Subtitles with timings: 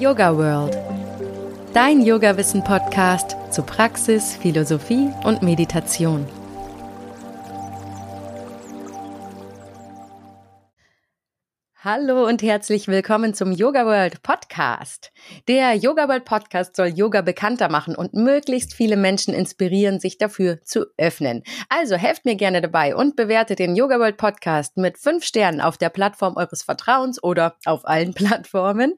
[0.00, 0.74] Yoga World.
[1.74, 6.26] Dein Yoga-Wissen-Podcast zu Praxis, Philosophie und Meditation.
[11.84, 14.39] Hallo und herzlich willkommen zum Yoga World Podcast.
[15.48, 20.60] Der Yoga World Podcast soll Yoga bekannter machen und möglichst viele Menschen inspirieren, sich dafür
[20.62, 21.44] zu öffnen.
[21.70, 25.78] Also helft mir gerne dabei und bewertet den Yoga World Podcast mit fünf Sternen auf
[25.78, 28.94] der Plattform eures Vertrauens oder auf allen Plattformen.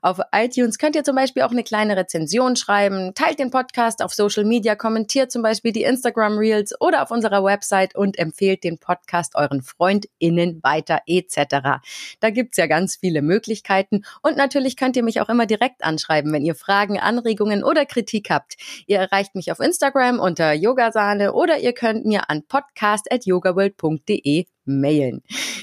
[0.00, 4.14] Auf iTunes könnt ihr zum Beispiel auch eine kleine Rezension schreiben, teilt den Podcast auf
[4.14, 8.78] Social Media, kommentiert zum Beispiel die Instagram Reels oder auf unserer Website und empfehlt den
[8.78, 11.80] Podcast euren FreundInnen weiter etc.
[12.20, 14.04] Da gibt's ja ganz viele Möglichkeiten.
[14.22, 18.30] Und natürlich könnt ihr mich auch immer direkt anschreiben, wenn ihr Fragen, Anregungen oder Kritik
[18.30, 18.56] habt.
[18.86, 25.22] Ihr erreicht mich auf Instagram unter Yogasahne oder ihr könnt mir an podcast.yogaworld.de mailen.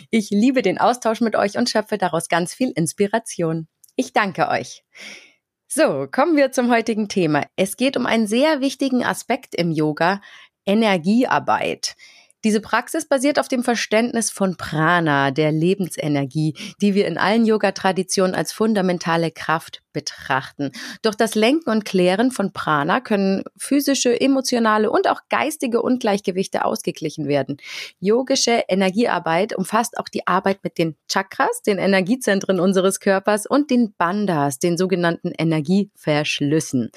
[0.09, 3.67] Ich liebe den Austausch mit euch und schöpfe daraus ganz viel Inspiration.
[3.95, 4.83] Ich danke euch.
[5.67, 7.43] So, kommen wir zum heutigen Thema.
[7.55, 10.21] Es geht um einen sehr wichtigen Aspekt im Yoga,
[10.65, 11.95] Energiearbeit.
[12.43, 18.35] Diese Praxis basiert auf dem Verständnis von Prana, der Lebensenergie, die wir in allen Yoga-Traditionen
[18.35, 20.73] als fundamentale Kraft betrachten.
[21.01, 27.27] Durch das Lenken und Klären von Prana können physische, emotionale und auch geistige Ungleichgewichte ausgeglichen
[27.27, 27.57] werden.
[27.99, 33.95] Yogische Energiearbeit umfasst auch die Arbeit mit den Chakras, den Energiezentren unseres Körpers und den
[33.97, 36.91] Bandhas, den sogenannten Energieverschlüssen.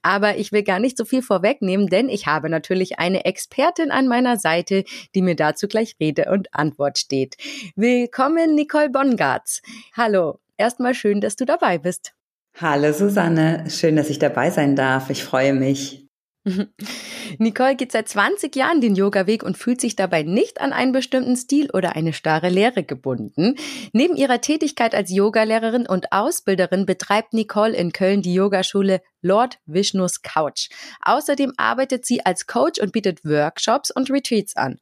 [0.00, 4.08] Aber ich will gar nicht so viel vorwegnehmen, denn ich habe natürlich eine Expertin an
[4.08, 4.84] meiner Seite,
[5.14, 7.36] die mir dazu gleich Rede und Antwort steht.
[7.74, 9.60] Willkommen, Nicole Bongartz.
[9.94, 12.14] Hallo, erstmal schön, dass du dabei bist.
[12.58, 15.10] Hallo Susanne, schön, dass ich dabei sein darf.
[15.10, 16.08] Ich freue mich.
[17.38, 21.36] Nicole geht seit 20 Jahren den Yoga-Weg und fühlt sich dabei nicht an einen bestimmten
[21.36, 23.56] Stil oder eine starre Lehre gebunden.
[23.92, 30.22] Neben ihrer Tätigkeit als Yogalehrerin und Ausbilderin betreibt Nicole in Köln die Yogaschule Lord Vishnus
[30.22, 30.70] Couch.
[31.02, 34.78] Außerdem arbeitet sie als Coach und bietet Workshops und Retreats an.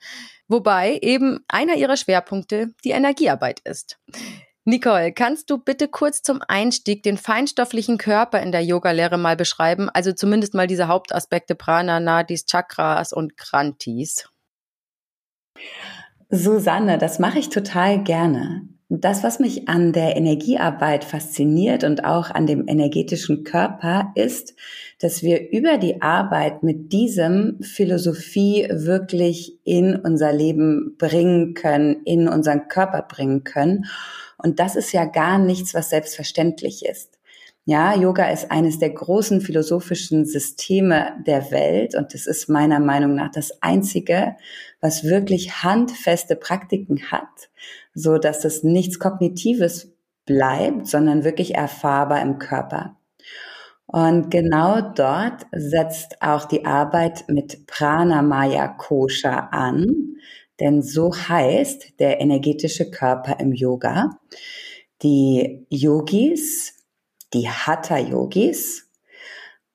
[0.46, 3.98] Wobei eben einer ihrer Schwerpunkte die Energiearbeit ist.
[4.66, 9.90] Nicole, kannst du bitte kurz zum Einstieg den feinstofflichen Körper in der Yogalehre mal beschreiben?
[9.90, 14.26] Also zumindest mal diese Hauptaspekte Prana, Nadis, Chakras und Krantis.
[16.30, 18.62] Susanne, das mache ich total gerne.
[18.88, 24.54] Das, was mich an der Energiearbeit fasziniert und auch an dem energetischen Körper, ist,
[24.98, 32.28] dass wir über die Arbeit mit diesem Philosophie wirklich in unser Leben bringen können, in
[32.28, 33.84] unseren Körper bringen können
[34.44, 37.18] und das ist ja gar nichts, was selbstverständlich ist.
[37.64, 43.14] Ja, Yoga ist eines der großen philosophischen Systeme der Welt und es ist meiner Meinung
[43.14, 44.36] nach das einzige,
[44.82, 47.48] was wirklich handfeste Praktiken hat,
[47.94, 49.94] so dass es nichts Kognitives
[50.26, 52.96] bleibt, sondern wirklich erfahrbar im Körper.
[53.86, 60.16] Und genau dort setzt auch die Arbeit mit Pranamaya Kosha an,
[60.60, 64.18] denn so heißt der energetische Körper im Yoga.
[65.02, 66.74] Die Yogis,
[67.32, 68.88] die Hatha-Yogis,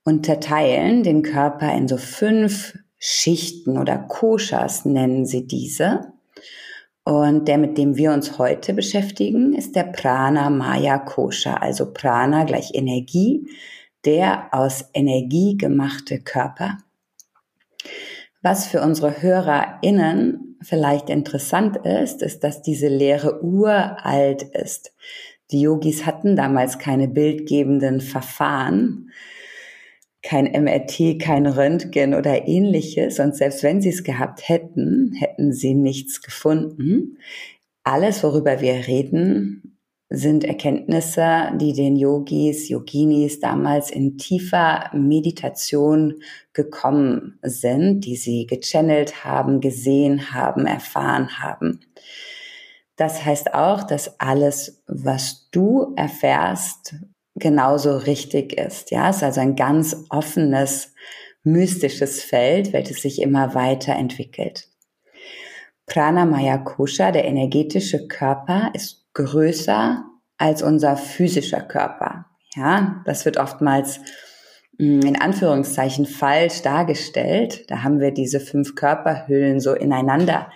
[0.03, 6.13] unterteilen den Körper in so fünf Schichten oder Koshas nennen sie diese.
[7.03, 12.43] Und der, mit dem wir uns heute beschäftigen, ist der Prana Maya Kosha, also Prana
[12.43, 13.47] gleich Energie,
[14.05, 16.77] der aus Energie gemachte Körper.
[18.41, 24.93] Was für unsere HörerInnen vielleicht interessant ist, ist, dass diese Lehre uralt ist.
[25.51, 29.09] Die Yogis hatten damals keine bildgebenden Verfahren,
[30.21, 33.19] kein MRT, kein Röntgen oder ähnliches.
[33.19, 37.17] Und selbst wenn sie es gehabt hätten, hätten sie nichts gefunden.
[37.83, 39.78] Alles, worüber wir reden,
[40.09, 46.15] sind Erkenntnisse, die den Yogis, Yoginis damals in tiefer Meditation
[46.53, 51.81] gekommen sind, die sie gechannelt haben, gesehen haben, erfahren haben.
[52.95, 56.95] Das heißt auch, dass alles, was du erfährst,
[57.35, 58.91] genauso richtig ist.
[58.91, 60.93] Ja, es ist also ein ganz offenes,
[61.43, 64.67] mystisches Feld, welches sich immer weiter entwickelt.
[65.85, 70.05] Pranamaya Kosha, der energetische Körper, ist größer
[70.37, 72.25] als unser physischer Körper.
[72.55, 73.99] Ja, das wird oftmals
[74.77, 77.69] hm, in Anführungszeichen falsch dargestellt.
[77.69, 80.49] Da haben wir diese fünf Körperhüllen so ineinander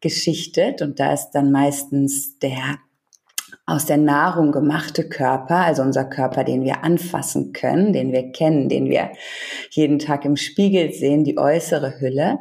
[0.00, 2.78] geschichtet und da ist dann meistens der
[3.68, 8.68] aus der Nahrung gemachte Körper, also unser Körper, den wir anfassen können, den wir kennen,
[8.68, 9.10] den wir
[9.70, 12.38] jeden Tag im Spiegel sehen, die äußere Hülle.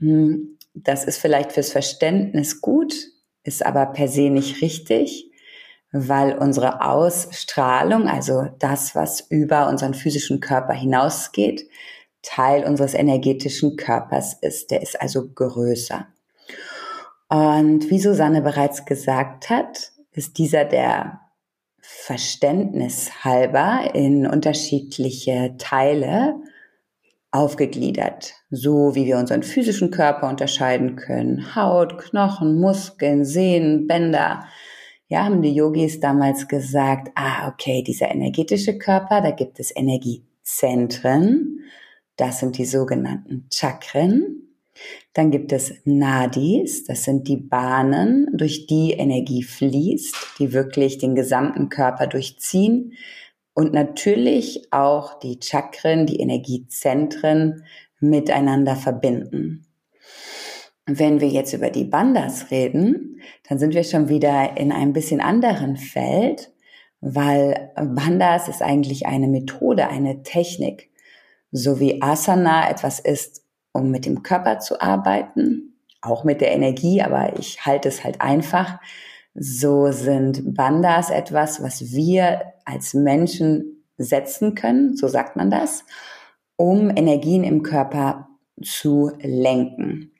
[0.00, 2.94] Hm, das ist vielleicht fürs Verständnis gut,
[3.42, 5.30] ist aber per se nicht richtig,
[5.92, 11.68] weil unsere Ausstrahlung, also das, was über unseren physischen Körper hinausgeht,
[12.22, 14.70] Teil unseres energetischen Körpers ist.
[14.70, 16.06] Der ist also größer.
[17.28, 21.20] Und wie Susanne bereits gesagt hat, ist dieser der
[21.80, 26.34] Verständnis halber in unterschiedliche Teile
[27.32, 31.54] aufgegliedert, so wie wir unseren physischen Körper unterscheiden können.
[31.54, 34.44] Haut, Knochen, Muskeln, Sehnen, Bänder.
[35.08, 41.60] Ja, haben die Yogis damals gesagt, ah, okay, dieser energetische Körper, da gibt es Energiezentren.
[42.16, 44.40] Das sind die sogenannten Chakren.
[45.12, 51.14] Dann gibt es Nadis, das sind die Bahnen, durch die Energie fließt, die wirklich den
[51.14, 52.92] gesamten Körper durchziehen.
[53.60, 57.62] Und natürlich auch die Chakren, die Energiezentren
[58.00, 59.66] miteinander verbinden.
[60.86, 65.20] Wenn wir jetzt über die Bandas reden, dann sind wir schon wieder in einem bisschen
[65.20, 66.50] anderen Feld,
[67.02, 70.88] weil Bandas ist eigentlich eine Methode, eine Technik,
[71.52, 77.02] so wie Asana etwas ist, um mit dem Körper zu arbeiten, auch mit der Energie,
[77.02, 78.80] aber ich halte es halt einfach.
[79.34, 85.84] So sind Bandas etwas, was wir als Menschen setzen können, so sagt man das,
[86.56, 88.28] um Energien im Körper
[88.62, 90.12] zu lenken.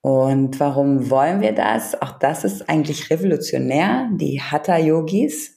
[0.00, 2.00] Und warum wollen wir das?
[2.00, 4.08] Auch das ist eigentlich revolutionär.
[4.12, 5.56] Die Hatha-Yogis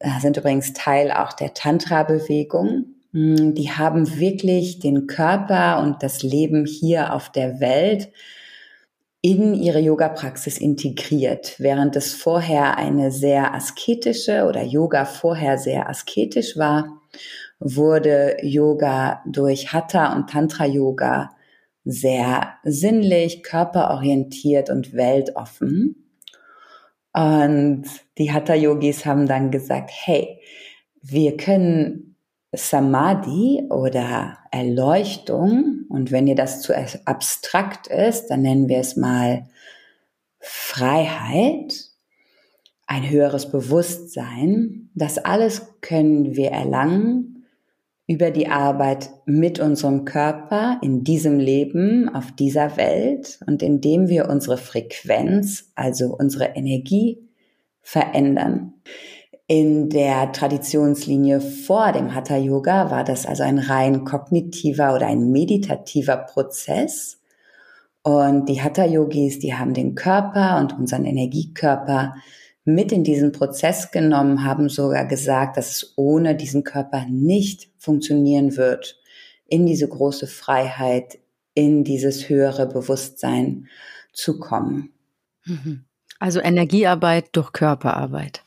[0.00, 2.86] äh, sind übrigens Teil auch der Tantra-Bewegung.
[3.12, 8.10] Hm, die haben wirklich den Körper und das Leben hier auf der Welt
[9.22, 16.56] in ihre Yoga-Praxis integriert, während es vorher eine sehr asketische oder Yoga vorher sehr asketisch
[16.56, 17.00] war,
[17.60, 21.30] wurde Yoga durch Hatha und Tantra Yoga
[21.84, 26.04] sehr sinnlich, körperorientiert und weltoffen.
[27.12, 27.84] Und
[28.18, 30.40] die Hatha Yogis haben dann gesagt, hey,
[31.00, 32.11] wir können
[32.52, 36.74] Samadhi oder Erleuchtung, und wenn dir das zu
[37.06, 39.46] abstrakt ist, dann nennen wir es mal
[40.38, 41.72] Freiheit,
[42.86, 47.46] ein höheres Bewusstsein, das alles können wir erlangen
[48.06, 53.38] über die Arbeit mit unserem Körper in diesem Leben, auf dieser Welt.
[53.46, 57.26] Und indem wir unsere Frequenz, also unsere Energie
[57.80, 58.74] verändern.
[59.46, 65.30] In der Traditionslinie vor dem Hatha Yoga war das also ein rein kognitiver oder ein
[65.30, 67.20] meditativer Prozess.
[68.02, 72.14] Und die Hatha Yogis, die haben den Körper und unseren Energiekörper
[72.64, 78.56] mit in diesen Prozess genommen, haben sogar gesagt, dass es ohne diesen Körper nicht funktionieren
[78.56, 79.00] wird,
[79.46, 81.18] in diese große Freiheit,
[81.54, 83.68] in dieses höhere Bewusstsein
[84.12, 84.92] zu kommen.
[85.44, 85.84] Mhm.
[86.18, 88.42] Also Energiearbeit durch Körperarbeit.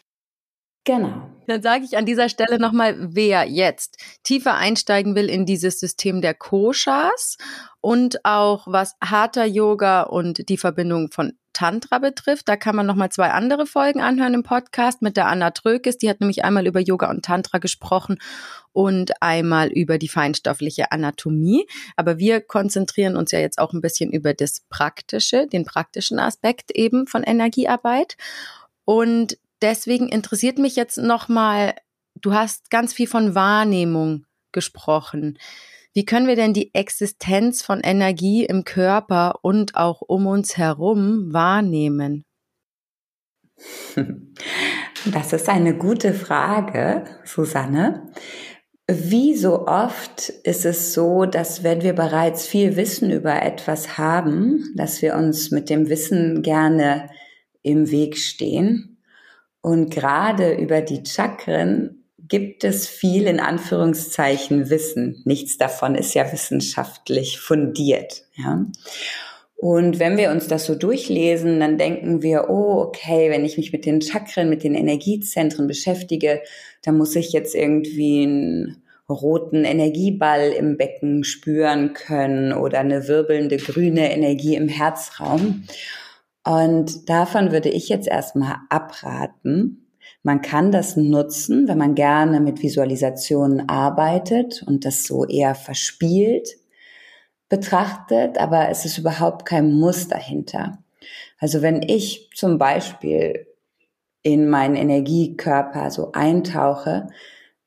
[0.86, 1.30] Genau.
[1.48, 6.22] Dann sage ich an dieser Stelle nochmal, wer jetzt tiefer einsteigen will in dieses System
[6.22, 7.38] der Koshas
[7.82, 13.10] und auch was harter Yoga und die Verbindung von Tantra betrifft, da kann man nochmal
[13.10, 15.98] zwei andere Folgen anhören im Podcast mit der Anna Trökes.
[15.98, 18.18] Die hat nämlich einmal über Yoga und Tantra gesprochen
[18.74, 21.66] und einmal über die feinstoffliche Anatomie.
[21.96, 26.72] Aber wir konzentrieren uns ja jetzt auch ein bisschen über das Praktische, den praktischen Aspekt
[26.72, 28.18] eben von Energiearbeit.
[28.84, 31.76] Und deswegen interessiert mich jetzt nochmal,
[32.22, 35.38] du hast ganz viel von Wahrnehmung gesprochen.
[35.94, 41.34] Wie können wir denn die Existenz von Energie im Körper und auch um uns herum
[41.34, 42.26] wahrnehmen?
[45.14, 48.12] Das ist eine gute Frage, Susanne.
[48.88, 54.74] Wie so oft ist es so, dass wenn wir bereits viel Wissen über etwas haben,
[54.76, 57.08] dass wir uns mit dem Wissen gerne
[57.62, 58.95] im Weg stehen
[59.66, 65.24] und gerade über die Chakren gibt es viel in Anführungszeichen Wissen.
[65.26, 68.26] Nichts davon ist ja wissenschaftlich fundiert.
[68.36, 68.64] Ja?
[69.56, 73.72] Und wenn wir uns das so durchlesen, dann denken wir, oh, okay, wenn ich mich
[73.72, 76.44] mit den Chakren, mit den Energiezentren beschäftige,
[76.84, 83.58] dann muss ich jetzt irgendwie einen roten Energieball im Becken spüren können oder eine wirbelnde
[83.58, 85.64] grüne Energie im Herzraum.
[86.46, 89.88] Und davon würde ich jetzt erstmal abraten.
[90.22, 96.48] Man kann das nutzen, wenn man gerne mit Visualisationen arbeitet und das so eher verspielt
[97.50, 100.80] betrachtet, aber es ist überhaupt kein Muss dahinter.
[101.40, 103.48] Also wenn ich zum Beispiel
[104.24, 107.08] in meinen Energiekörper so eintauche,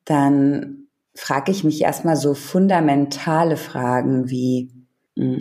[0.05, 4.71] dann frage ich mich erstmal so fundamentale Fragen wie,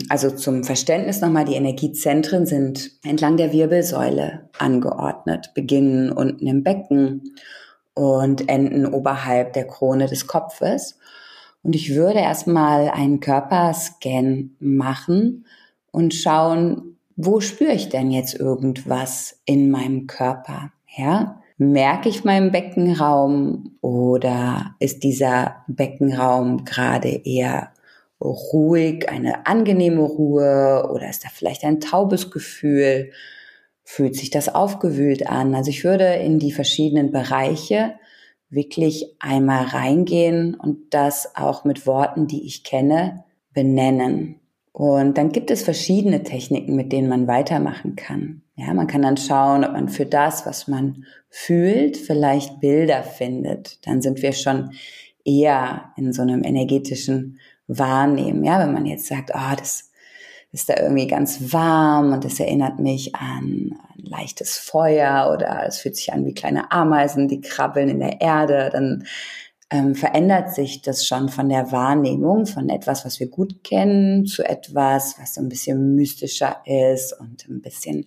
[0.08, 7.34] also zum Verständnis nochmal, die Energiezentren sind entlang der Wirbelsäule angeordnet, beginnen unten im Becken
[7.94, 10.98] und enden oberhalb der Krone des Kopfes.
[11.62, 15.44] Und ich würde erstmal einen Körperscan machen
[15.90, 20.72] und schauen, wo spüre ich denn jetzt irgendwas in meinem Körper?
[20.96, 27.72] Ja, merke ich meinen Beckenraum oder ist dieser Beckenraum gerade eher
[28.20, 33.12] ruhig, eine angenehme Ruhe oder ist da vielleicht ein taubes Gefühl?
[33.84, 35.54] Fühlt sich das aufgewühlt an?
[35.54, 37.94] Also ich würde in die verschiedenen Bereiche
[38.50, 44.40] wirklich einmal reingehen und das auch mit Worten, die ich kenne, benennen.
[44.72, 48.42] Und dann gibt es verschiedene Techniken, mit denen man weitermachen kann.
[48.54, 53.86] Ja, man kann dann schauen, ob man für das, was man fühlt, vielleicht Bilder findet.
[53.86, 54.70] Dann sind wir schon
[55.24, 58.42] eher in so einem energetischen Wahrnehmen.
[58.42, 59.90] Ja, wenn man jetzt sagt, oh, das
[60.50, 65.78] ist da irgendwie ganz warm und das erinnert mich an ein leichtes Feuer oder es
[65.78, 69.04] fühlt sich an wie kleine Ameisen, die krabbeln in der Erde, dann
[69.70, 74.42] ähm, verändert sich das schon von der Wahrnehmung von etwas, was wir gut kennen, zu
[74.42, 78.06] etwas, was so ein bisschen mystischer ist und ein bisschen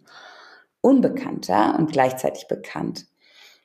[0.82, 3.06] unbekannter und gleichzeitig bekannt.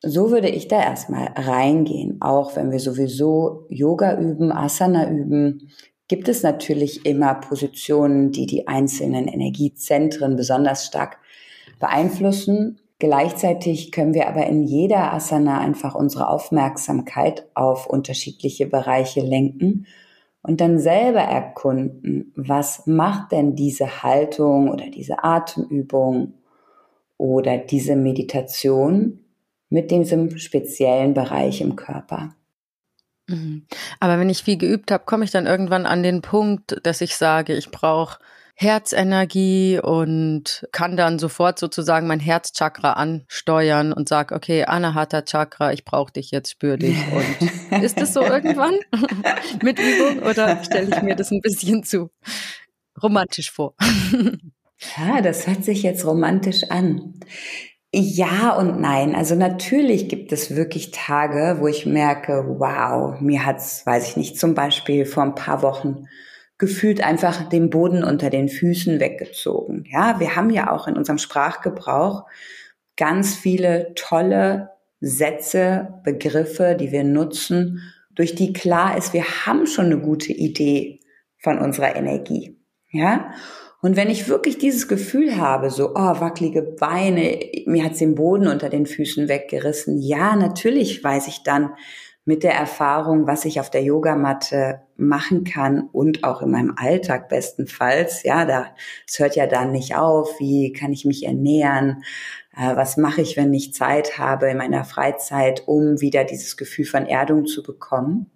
[0.08, 2.18] So würde ich da erstmal reingehen.
[2.20, 5.68] Auch wenn wir sowieso Yoga üben, Asana üben,
[6.06, 11.18] gibt es natürlich immer Positionen, die die einzelnen Energiezentren besonders stark
[11.80, 12.78] beeinflussen.
[13.00, 19.86] Gleichzeitig können wir aber in jeder Asana einfach unsere Aufmerksamkeit auf unterschiedliche Bereiche lenken
[20.40, 26.34] und dann selber erkunden, was macht denn diese Haltung oder diese Atemübung
[27.18, 29.25] oder diese Meditation
[29.76, 32.34] mit diesem speziellen Bereich im Körper.
[33.28, 33.66] Mhm.
[34.00, 37.14] Aber wenn ich viel geübt habe, komme ich dann irgendwann an den Punkt, dass ich
[37.14, 38.18] sage, ich brauche
[38.54, 45.84] Herzenergie und kann dann sofort sozusagen mein Herzchakra ansteuern und sag, okay, Anahata Chakra, ich
[45.84, 46.96] brauche dich jetzt, spür dich.
[47.12, 48.76] Und ist das so irgendwann
[49.62, 52.08] mit Übung oder stelle ich mir das ein bisschen zu
[53.02, 53.74] romantisch vor?
[54.96, 57.20] ja, das hört sich jetzt romantisch an.
[57.94, 59.14] Ja und nein.
[59.14, 64.38] Also natürlich gibt es wirklich Tage, wo ich merke, wow, mir hat's, weiß ich nicht,
[64.38, 66.06] zum Beispiel vor ein paar Wochen
[66.58, 69.84] gefühlt einfach den Boden unter den Füßen weggezogen.
[69.90, 72.24] Ja, wir haben ja auch in unserem Sprachgebrauch
[72.96, 77.82] ganz viele tolle Sätze, Begriffe, die wir nutzen,
[78.14, 81.00] durch die klar ist, wir haben schon eine gute Idee
[81.38, 82.58] von unserer Energie.
[82.90, 83.32] Ja?
[83.86, 88.48] Und wenn ich wirklich dieses Gefühl habe, so, oh, wackelige Beine, mir hat's den Boden
[88.48, 91.70] unter den Füßen weggerissen, ja, natürlich weiß ich dann,
[92.24, 97.28] mit der Erfahrung, was ich auf der Yogamatte machen kann und auch in meinem Alltag
[97.28, 98.24] bestenfalls.
[98.24, 98.74] Ja, da,
[99.06, 100.40] es hört ja dann nicht auf.
[100.40, 102.02] Wie kann ich mich ernähren?
[102.56, 106.86] Äh, was mache ich, wenn ich Zeit habe in meiner Freizeit, um wieder dieses Gefühl
[106.86, 108.32] von Erdung zu bekommen?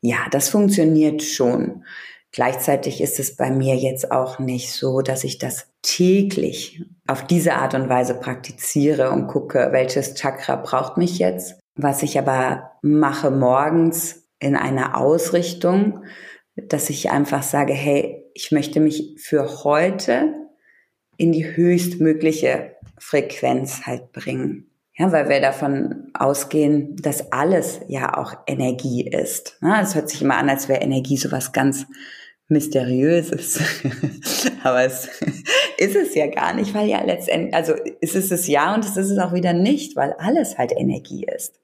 [0.00, 1.84] Ja, das funktioniert schon.
[2.32, 7.54] Gleichzeitig ist es bei mir jetzt auch nicht so, dass ich das täglich auf diese
[7.54, 13.30] Art und Weise praktiziere und gucke, welches Chakra braucht mich jetzt, was ich aber mache
[13.30, 16.04] morgens in einer Ausrichtung,
[16.54, 20.34] dass ich einfach sage, hey, ich möchte mich für heute
[21.16, 24.70] in die höchstmögliche Frequenz halt bringen.
[24.94, 29.58] Ja, weil wir davon ausgehen, dass alles ja auch Energie ist.
[29.82, 31.86] Es hört sich immer an, als wäre Energie sowas ganz
[32.50, 33.60] Mysteriöses.
[34.62, 35.08] Aber es
[35.78, 38.96] ist es ja gar nicht, weil ja letztendlich, also ist es es ja und es
[38.96, 41.60] ist es auch wieder nicht, weil alles halt Energie ist.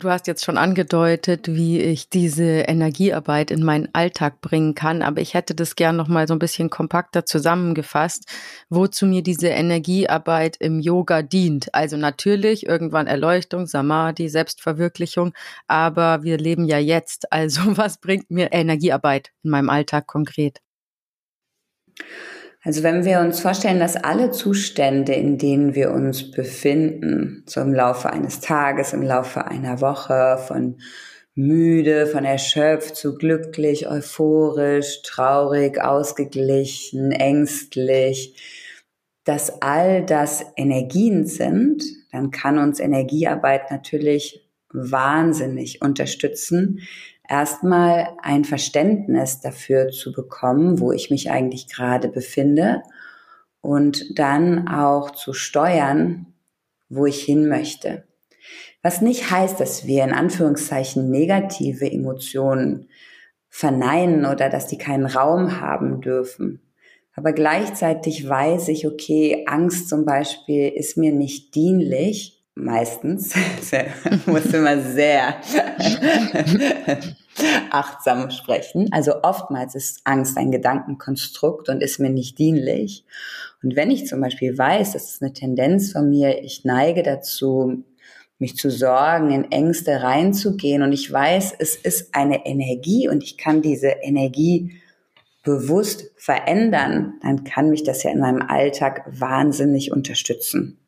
[0.00, 5.20] Du hast jetzt schon angedeutet, wie ich diese Energiearbeit in meinen Alltag bringen kann, aber
[5.20, 8.26] ich hätte das gern noch mal so ein bisschen kompakter zusammengefasst,
[8.68, 11.74] wozu mir diese Energiearbeit im Yoga dient.
[11.74, 15.32] Also natürlich irgendwann Erleuchtung, Samadhi, Selbstverwirklichung,
[15.66, 17.32] aber wir leben ja jetzt.
[17.32, 20.60] Also was bringt mir Energiearbeit in meinem Alltag konkret?
[22.66, 27.72] Also wenn wir uns vorstellen, dass alle Zustände, in denen wir uns befinden, so im
[27.72, 30.80] Laufe eines Tages, im Laufe einer Woche, von
[31.36, 38.34] müde, von erschöpft zu glücklich, euphorisch, traurig, ausgeglichen, ängstlich,
[39.22, 46.80] dass all das Energien sind, dann kann uns Energiearbeit natürlich wahnsinnig unterstützen,
[47.28, 52.82] erstmal ein Verständnis dafür zu bekommen, wo ich mich eigentlich gerade befinde
[53.60, 56.34] und dann auch zu steuern,
[56.88, 58.04] wo ich hin möchte.
[58.82, 62.88] Was nicht heißt, dass wir in Anführungszeichen negative Emotionen
[63.48, 66.60] verneinen oder dass die keinen Raum haben dürfen.
[67.14, 73.32] Aber gleichzeitig weiß ich, okay, Angst zum Beispiel ist mir nicht dienlich, meistens.
[74.26, 75.36] Muss immer sehr
[77.70, 78.88] achtsam sprechen.
[78.90, 83.04] Also oftmals ist Angst ein Gedankenkonstrukt und ist mir nicht dienlich.
[83.62, 87.84] Und wenn ich zum Beispiel weiß, das ist eine Tendenz von mir, ich neige dazu,
[88.38, 93.38] mich zu sorgen, in Ängste reinzugehen und ich weiß, es ist eine Energie und ich
[93.38, 94.80] kann diese Energie
[95.42, 100.78] bewusst verändern, dann kann mich das ja in meinem Alltag wahnsinnig unterstützen.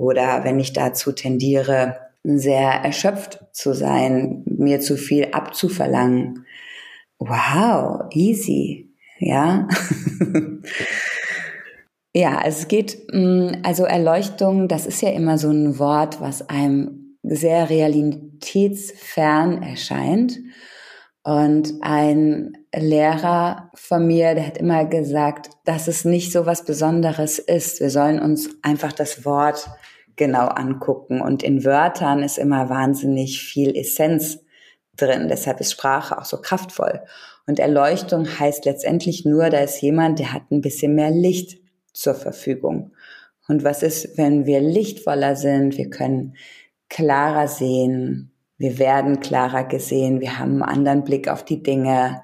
[0.00, 6.46] Oder wenn ich dazu tendiere, sehr erschöpft zu sein, mir zu viel abzuverlangen.
[7.18, 9.68] Wow, easy, ja.
[12.14, 17.18] ja, es geht, mm, also Erleuchtung, das ist ja immer so ein Wort, was einem
[17.22, 20.38] sehr realitätsfern erscheint.
[21.22, 27.38] Und ein Lehrer von mir, der hat immer gesagt, dass es nicht so was Besonderes
[27.38, 27.80] ist.
[27.80, 29.68] Wir sollen uns einfach das Wort
[30.20, 31.20] genau angucken.
[31.20, 34.38] Und in Wörtern ist immer wahnsinnig viel Essenz
[34.96, 35.28] drin.
[35.28, 37.00] Deshalb ist Sprache auch so kraftvoll.
[37.46, 41.58] Und Erleuchtung heißt letztendlich nur, da ist jemand, der hat ein bisschen mehr Licht
[41.92, 42.92] zur Verfügung.
[43.48, 45.78] Und was ist, wenn wir lichtvoller sind?
[45.78, 46.36] Wir können
[46.90, 48.30] klarer sehen.
[48.58, 50.20] Wir werden klarer gesehen.
[50.20, 52.22] Wir haben einen anderen Blick auf die Dinge,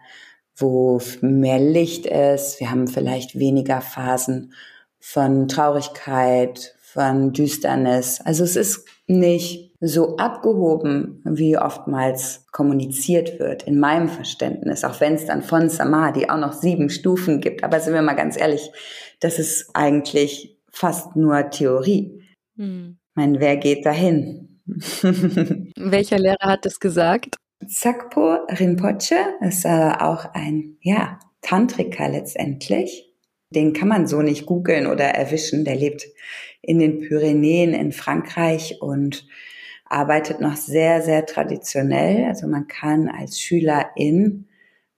[0.54, 2.60] wo mehr Licht ist.
[2.60, 4.52] Wir haben vielleicht weniger Phasen
[5.00, 8.20] von Traurigkeit, von Düsternis.
[8.24, 15.14] Also es ist nicht so abgehoben, wie oftmals kommuniziert wird, in meinem Verständnis, auch wenn
[15.14, 17.62] es dann von Samadhi auch noch sieben Stufen gibt.
[17.62, 18.72] Aber sind wir mal ganz ehrlich,
[19.20, 22.22] das ist eigentlich fast nur Theorie.
[22.56, 22.96] Hm.
[23.10, 24.60] Ich meine, wer geht dahin?
[24.66, 27.36] Welcher Lehrer hat das gesagt?
[27.66, 33.14] Sakpo Rinpoche ist äh, auch ein, ja, Tantriker letztendlich.
[33.56, 35.64] Den kann man so nicht googeln oder erwischen.
[35.64, 36.06] Der lebt
[36.62, 39.26] in den Pyrenäen in Frankreich und
[39.86, 42.26] arbeitet noch sehr, sehr traditionell.
[42.26, 44.46] Also man kann als Schülerin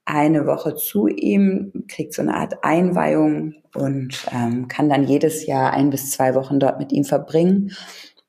[0.03, 5.71] eine Woche zu ihm, kriegt so eine Art Einweihung und ähm, kann dann jedes Jahr
[5.71, 7.71] ein bis zwei Wochen dort mit ihm verbringen.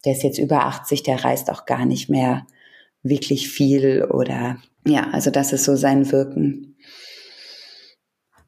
[0.04, 2.46] Der ist jetzt über 80, der reist auch gar nicht mehr
[3.02, 6.69] wirklich viel oder ja, also das ist so sein Wirken.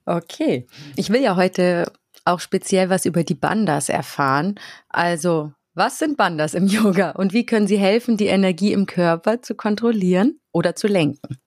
[0.06, 0.66] Okay.
[0.96, 1.90] Ich will ja heute
[2.24, 4.56] auch speziell was über die Bandas erfahren.
[4.88, 9.42] Also, was sind Bandas im Yoga und wie können sie helfen, die Energie im Körper
[9.42, 11.38] zu kontrollieren oder zu lenken?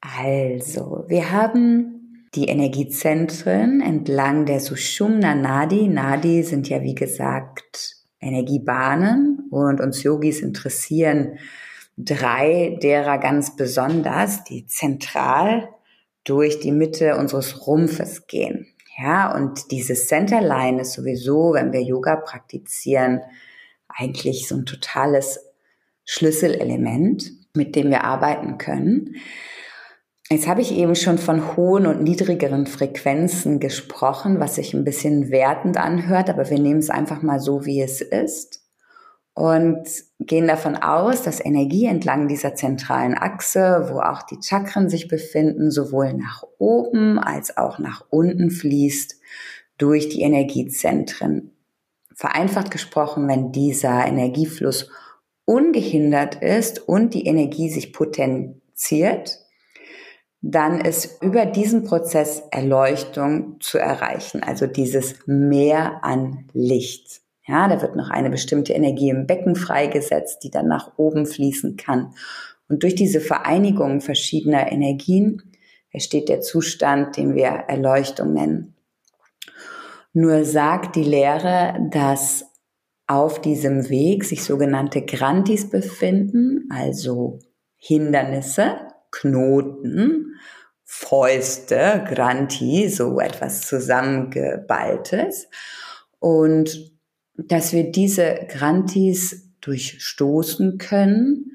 [0.00, 5.88] Also, wir haben die Energiezentren entlang der Sushumna Nadi.
[5.88, 11.38] Nadi sind ja wie gesagt Energiebahnen und uns Yogis interessieren
[11.98, 15.68] drei derer ganz besonders, die zentral
[16.24, 18.66] durch die Mitte unseres Rumpfes gehen.
[18.98, 23.20] Ja, und dieses Centerline ist sowieso, wenn wir Yoga praktizieren,
[23.88, 25.40] eigentlich so ein totales
[26.04, 29.16] Schlüsselelement, mit dem wir arbeiten können.
[30.30, 35.30] Jetzt habe ich eben schon von hohen und niedrigeren Frequenzen gesprochen, was sich ein bisschen
[35.30, 38.61] wertend anhört, aber wir nehmen es einfach mal so, wie es ist
[39.34, 45.08] und gehen davon aus, dass Energie entlang dieser zentralen Achse, wo auch die Chakren sich
[45.08, 49.16] befinden, sowohl nach oben als auch nach unten fließt
[49.78, 51.52] durch die Energiezentren.
[52.14, 54.90] Vereinfacht gesprochen, wenn dieser Energiefluss
[55.46, 59.38] ungehindert ist und die Energie sich potenziert,
[60.42, 67.21] dann ist über diesen Prozess Erleuchtung zu erreichen, also dieses Mehr an Licht.
[67.46, 71.76] Ja, da wird noch eine bestimmte Energie im Becken freigesetzt, die dann nach oben fließen
[71.76, 72.14] kann.
[72.68, 75.42] Und durch diese Vereinigung verschiedener Energien
[75.90, 78.76] entsteht der Zustand, den wir Erleuchtung nennen.
[80.12, 82.44] Nur sagt die Lehre, dass
[83.06, 87.40] auf diesem Weg sich sogenannte Grantis befinden, also
[87.76, 88.76] Hindernisse,
[89.10, 90.36] Knoten,
[90.84, 95.48] Fäuste, Granti, so etwas zusammengeballtes.
[96.20, 96.91] Und
[97.36, 101.52] dass wir diese Grantis durchstoßen können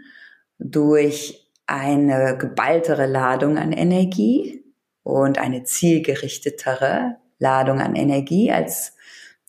[0.60, 4.64] durch eine geballtere Ladung an Energie
[5.04, 8.94] und eine zielgerichtetere Ladung an Energie als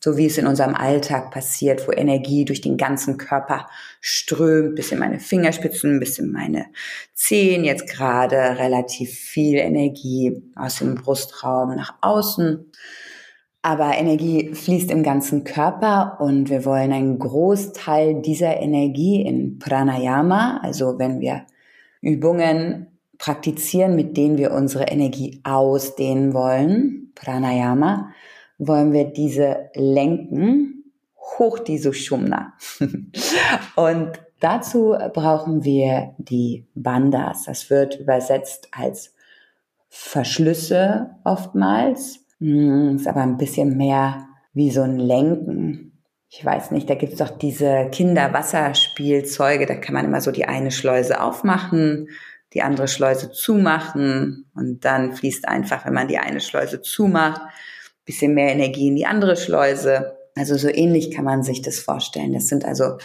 [0.00, 3.68] so wie es in unserem Alltag passiert, wo Energie durch den ganzen Körper
[4.00, 6.66] strömt, bis in meine Fingerspitzen, bis in meine
[7.14, 12.70] Zehen, jetzt gerade relativ viel Energie aus dem Brustraum nach außen
[13.62, 20.60] aber Energie fließt im ganzen Körper und wir wollen einen Großteil dieser Energie in Pranayama,
[20.62, 21.44] also wenn wir
[22.00, 22.86] Übungen
[23.18, 28.12] praktizieren, mit denen wir unsere Energie ausdehnen wollen, Pranayama,
[28.58, 30.92] wollen wir diese lenken,
[31.38, 32.54] hoch die Sushumna.
[33.76, 37.44] Und dazu brauchen wir die Bandas.
[37.44, 39.14] Das wird übersetzt als
[39.88, 42.24] Verschlüsse oftmals.
[42.40, 46.02] Hm, ist aber ein bisschen mehr wie so ein Lenken.
[46.30, 50.70] Ich weiß nicht, da gibt's doch diese Kinderwasserspielzeuge, da kann man immer so die eine
[50.70, 52.08] Schleuse aufmachen,
[52.54, 57.40] die andere Schleuse zumachen und dann fließt einfach, wenn man die eine Schleuse zumacht,
[58.04, 60.16] bisschen mehr Energie in die andere Schleuse.
[60.34, 62.32] Also so ähnlich kann man sich das vorstellen.
[62.32, 62.96] Das sind also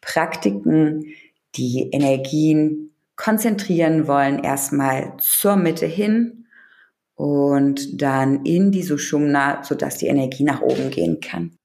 [0.00, 1.06] Praktiken,
[1.56, 6.41] die Energien konzentrieren wollen, erstmal zur Mitte hin
[7.14, 11.56] und dann in die Sushumna, sodass die Energie nach oben gehen kann.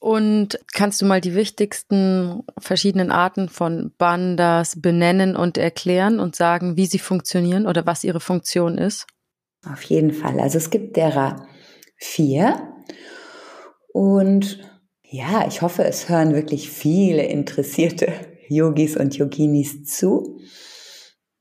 [0.00, 6.76] Und kannst du mal die wichtigsten verschiedenen Arten von Bandas benennen und erklären und sagen,
[6.76, 9.06] wie sie funktionieren oder was ihre Funktion ist?
[9.66, 10.38] Auf jeden Fall.
[10.38, 11.48] Also es gibt derer
[11.96, 12.74] vier.
[13.92, 14.60] Und
[15.02, 18.12] ja, ich hoffe, es hören wirklich viele interessierte
[18.48, 20.38] Yogis und Yoginis zu.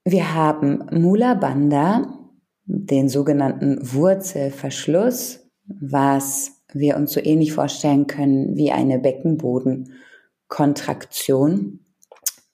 [0.03, 2.26] Wir haben Mula Bandha,
[2.67, 11.79] den sogenannten Wurzelverschluss, was wir uns so ähnlich vorstellen können wie eine Beckenbodenkontraktion.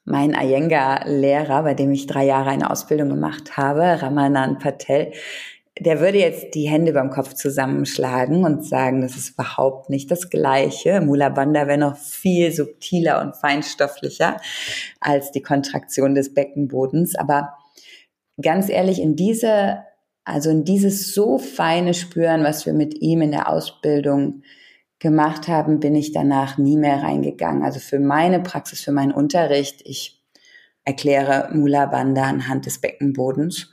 [0.06, 5.12] Mein Iyengar-Lehrer, bei dem ich drei Jahre eine Ausbildung gemacht habe, Ramanan Patel,
[5.80, 10.30] der würde jetzt die Hände beim Kopf zusammenschlagen und sagen, das ist überhaupt nicht das
[10.30, 11.02] Gleiche.
[11.02, 14.40] Mula Bandha wäre noch viel subtiler und feinstofflicher
[15.00, 17.16] als die Kontraktion des Beckenbodens.
[17.16, 17.58] Aber
[18.40, 19.80] ganz ehrlich, in diese
[20.26, 24.44] also in dieses so feine Spüren, was wir mit ihm in der Ausbildung
[25.00, 27.64] gemacht haben, bin ich danach nie mehr reingegangen.
[27.64, 30.24] Also für meine Praxis, für meinen Unterricht, ich
[30.86, 33.70] erkläre Mula Bandha anhand des Beckenbodens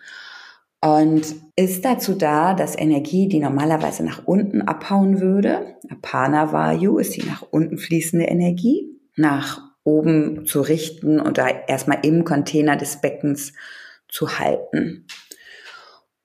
[0.82, 1.22] und
[1.56, 7.26] ist dazu da, dass Energie, die normalerweise nach unten abhauen würde, Apana Vayu ist die
[7.26, 13.52] nach unten fließende Energie, nach oben zu richten und da erstmal im Container des Beckens
[14.08, 15.06] zu halten.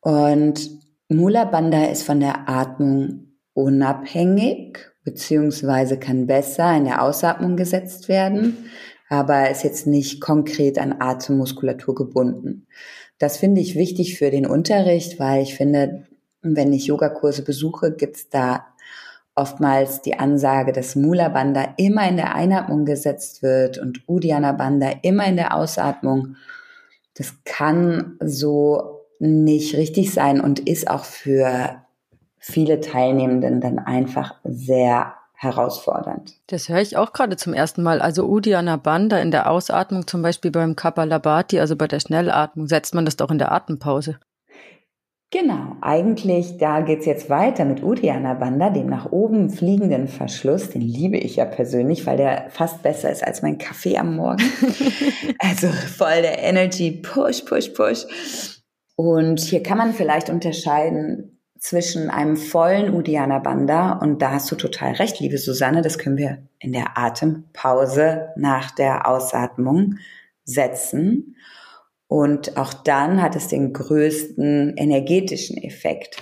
[0.05, 0.69] Und
[1.09, 8.69] Mula Bandha ist von der Atmung unabhängig, beziehungsweise kann besser in der Ausatmung gesetzt werden,
[9.09, 12.67] aber ist jetzt nicht konkret an Atemmuskulatur gebunden.
[13.17, 16.05] Das finde ich wichtig für den Unterricht, weil ich finde,
[16.43, 18.63] wenn ich Yogakurse besuche, gibt's da
[19.33, 24.99] oftmals die Ansage, dass Mula Bandha immer in der Einatmung gesetzt wird und Uddiyana Bandha
[25.01, 26.35] immer in der Ausatmung.
[27.15, 31.81] Das kann so nicht richtig sein und ist auch für
[32.37, 36.33] viele Teilnehmenden dann einfach sehr herausfordernd.
[36.47, 38.01] Das höre ich auch gerade zum ersten Mal.
[38.01, 42.95] Also Udiana Banda in der Ausatmung, zum Beispiel beim Kapalabhati, also bei der Schnellatmung, setzt
[42.95, 44.19] man das doch in der Atempause.
[45.31, 50.69] Genau, eigentlich, da geht's jetzt weiter mit Udiana Banda, dem nach oben fliegenden Verschluss.
[50.69, 54.43] Den liebe ich ja persönlich, weil der fast besser ist als mein Kaffee am Morgen.
[55.39, 58.05] also voll der Energy, push, push, push.
[58.95, 64.55] Und hier kann man vielleicht unterscheiden zwischen einem vollen Udiana Banda und da hast du
[64.55, 69.95] total recht, liebe Susanne, das können wir in der Atempause nach der Ausatmung
[70.43, 71.35] setzen.
[72.07, 76.21] Und auch dann hat es den größten energetischen Effekt.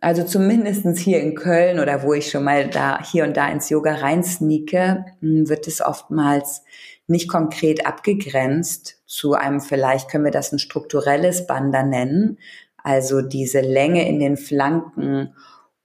[0.00, 3.68] Also zumindestens hier in Köln oder wo ich schon mal da hier und da ins
[3.68, 6.62] Yoga reinsneake, hm, wird es oftmals
[7.08, 12.38] nicht konkret abgegrenzt zu einem, vielleicht können wir das ein strukturelles Banda nennen,
[12.76, 15.34] also diese Länge in den Flanken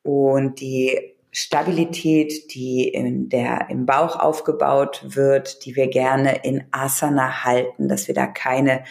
[0.04, 7.44] und die Stabilität, die in der, im Bauch aufgebaut wird, die wir gerne in Asana
[7.44, 8.84] halten, dass wir da keine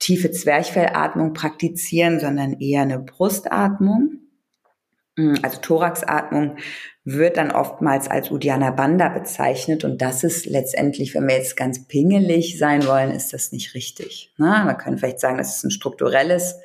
[0.00, 4.18] tiefe Zwerchfellatmung praktizieren, sondern eher eine Brustatmung.
[5.42, 6.58] Also Thoraxatmung
[7.10, 11.86] wird dann oftmals als Udiana Banda bezeichnet und das ist letztendlich, wenn wir jetzt ganz
[11.86, 14.34] pingelig sein wollen, ist das nicht richtig.
[14.36, 16.56] Na, man kann vielleicht sagen, das ist ein strukturelles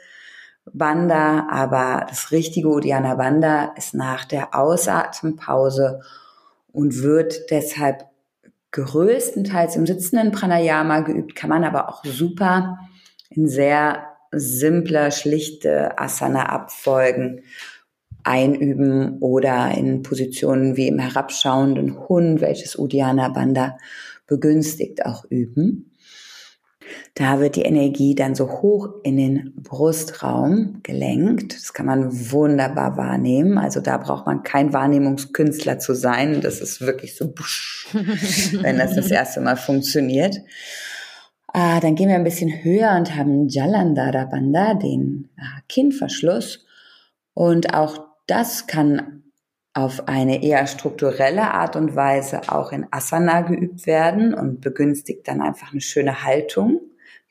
[0.74, 6.02] Banda, aber das richtige Udiana Banda ist nach der Ausatempause
[6.74, 8.06] und wird deshalb
[8.72, 12.80] größtenteils im sitzenden Pranayama geübt, kann man aber auch super
[13.30, 17.44] in sehr simple, schlichte Asana abfolgen
[18.24, 23.78] einüben oder in Positionen wie im herabschauenden Hund, welches Udiana Banda
[24.28, 25.92] begünstigt, auch üben.
[27.16, 31.54] Da wird die Energie dann so hoch in den Brustraum gelenkt.
[31.54, 33.58] Das kann man wunderbar wahrnehmen.
[33.58, 36.42] Also da braucht man kein Wahrnehmungskünstler zu sein.
[36.42, 37.88] Das ist wirklich so, busch,
[38.62, 40.38] wenn das das erste Mal funktioniert.
[41.48, 46.66] Ah, dann gehen wir ein bisschen höher und haben Jalandhara Bandha, den ah, Kinnverschluss.
[47.36, 49.24] Und auch das kann
[49.74, 55.42] auf eine eher strukturelle Art und Weise auch in Asana geübt werden und begünstigt dann
[55.42, 56.80] einfach eine schöne Haltung.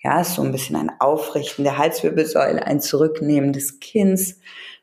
[0.02, 4.40] Ja, so ein bisschen ein Aufrichten der Halswirbelsäule, ein Zurücknehmen des Kinns,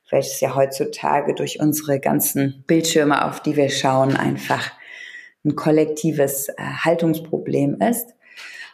[0.10, 4.72] welches ja heutzutage durch unsere ganzen Bildschirme, auf die wir schauen, einfach
[5.44, 8.16] ein kollektives äh, Haltungsproblem ist.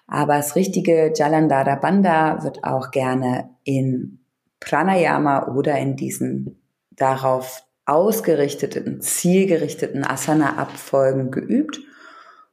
[0.07, 4.19] Aber das richtige Jalandhara Bandha wird auch gerne in
[4.59, 6.61] Pranayama oder in diesen
[6.95, 11.79] darauf ausgerichteten, zielgerichteten Asana-Abfolgen geübt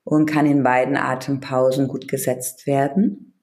[0.04, 3.34] und kann in beiden Atempausen gut gesetzt werden.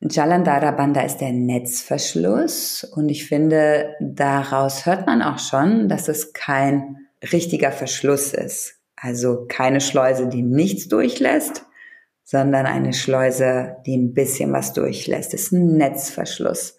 [0.00, 6.32] Jalandhara Bandha ist der Netzverschluss und ich finde, daraus hört man auch schon, dass es
[6.32, 8.76] kein richtiger Verschluss ist.
[8.94, 11.64] Also keine Schleuse, die nichts durchlässt,
[12.24, 15.32] sondern eine Schleuse, die ein bisschen was durchlässt.
[15.32, 16.77] Das ist ein Netzverschluss.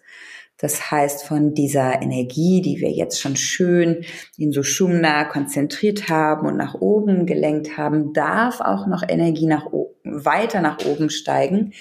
[0.60, 4.04] Das heißt, von dieser Energie, die wir jetzt schon schön
[4.36, 9.66] in so Shumna konzentriert haben und nach oben gelenkt haben, darf auch noch Energie nach
[10.04, 11.72] weiter nach oben steigen.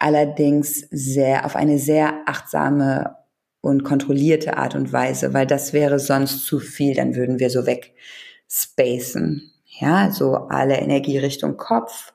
[0.00, 3.16] Allerdings sehr, auf eine sehr achtsame
[3.60, 7.66] und kontrollierte Art und Weise, weil das wäre sonst zu viel, dann würden wir so
[7.66, 9.52] wegspacen.
[9.64, 12.12] Ja, so alle Energie Richtung Kopf,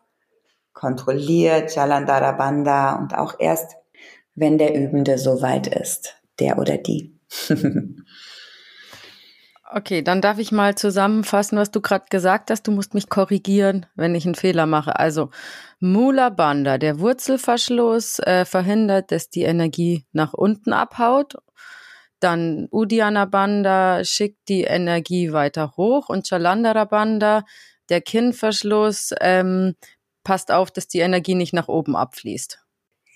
[0.74, 3.78] kontrolliert, Jalandhara Bandha und auch erst
[4.38, 7.20] wenn der Übende soweit ist, der oder die.
[9.74, 12.68] okay, dann darf ich mal zusammenfassen, was du gerade gesagt hast.
[12.68, 14.98] Du musst mich korrigieren, wenn ich einen Fehler mache.
[15.00, 15.32] Also
[15.80, 21.36] Mula Bandha, der Wurzelverschluss, äh, verhindert, dass die Energie nach unten abhaut.
[22.20, 27.44] Dann Udiana Bandha schickt die Energie weiter hoch und Chalandara Bandha,
[27.90, 29.76] der Kinnverschluss, ähm,
[30.24, 32.67] passt auf, dass die Energie nicht nach oben abfließt.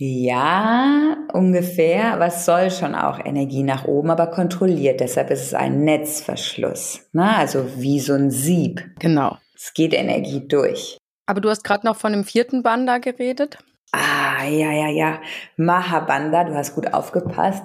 [0.04, 5.00] Ja, ungefähr, aber es soll schon auch Energie nach oben, aber kontrolliert.
[5.00, 7.02] Deshalb ist es ein Netzverschluss.
[7.14, 7.38] Ne?
[7.38, 8.82] Also wie so ein Sieb.
[8.98, 9.38] Genau.
[9.56, 10.98] Es geht Energie durch.
[11.28, 13.60] Aber du hast gerade noch von dem vierten Banda geredet.
[13.92, 15.22] Ah, ja, ja, ja.
[15.56, 17.64] Mahabanda, du hast gut aufgepasst.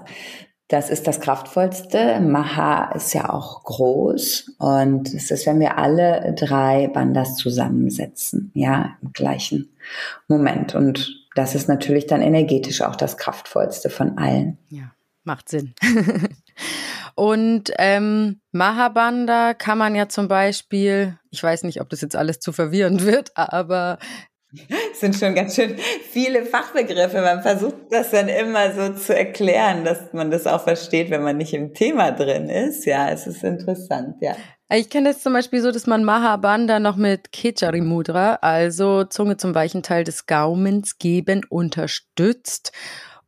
[0.68, 2.20] Das ist das kraftvollste.
[2.20, 8.98] Maha ist ja auch groß und es ist, wenn wir alle drei Bandas zusammensetzen, ja,
[9.00, 9.70] im gleichen
[10.28, 10.74] Moment.
[10.74, 14.58] Und das ist natürlich dann energetisch auch das kraftvollste von allen.
[14.70, 15.74] Ja, macht Sinn.
[17.14, 22.40] Und ähm, Mahabanda kann man ja zum Beispiel, ich weiß nicht, ob das jetzt alles
[22.40, 23.98] zu verwirrend wird, aber
[24.92, 25.76] es sind schon ganz schön
[26.10, 27.20] viele Fachbegriffe.
[27.20, 31.36] Man versucht das dann immer so zu erklären, dass man das auch versteht, wenn man
[31.36, 32.86] nicht im Thema drin ist.
[32.86, 34.36] Ja, es ist interessant, ja.
[34.68, 39.36] Ich kenne das zum Beispiel so, dass man Mahabandha noch mit Kechari Mudra, also Zunge
[39.36, 42.72] zum weichen Teil des Gaumens geben, unterstützt.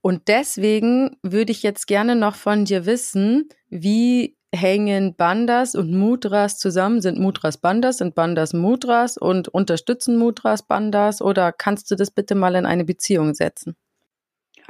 [0.00, 6.58] Und deswegen würde ich jetzt gerne noch von dir wissen, wie hängen Bandas und Mudras
[6.58, 7.00] zusammen?
[7.02, 11.22] Sind Mudras Bandas, sind Bandas Mudras und unterstützen Mudras Bandas?
[11.22, 13.76] Oder kannst du das bitte mal in eine Beziehung setzen?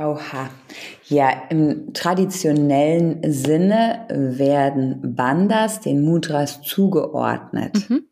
[0.01, 0.51] Oha.
[1.07, 7.91] Ja, im traditionellen Sinne werden Bandas den Mudras zugeordnet.
[7.91, 8.05] Mhm.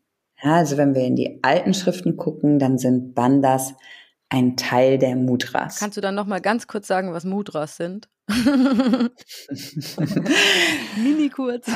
[0.43, 3.73] Ja, also wenn wir in die alten Schriften gucken, dann sind Bandas
[4.29, 5.79] ein Teil der Mudras.
[5.79, 8.09] Kannst du dann noch mal ganz kurz sagen, was Mudras sind?
[10.97, 11.67] Mini kurz.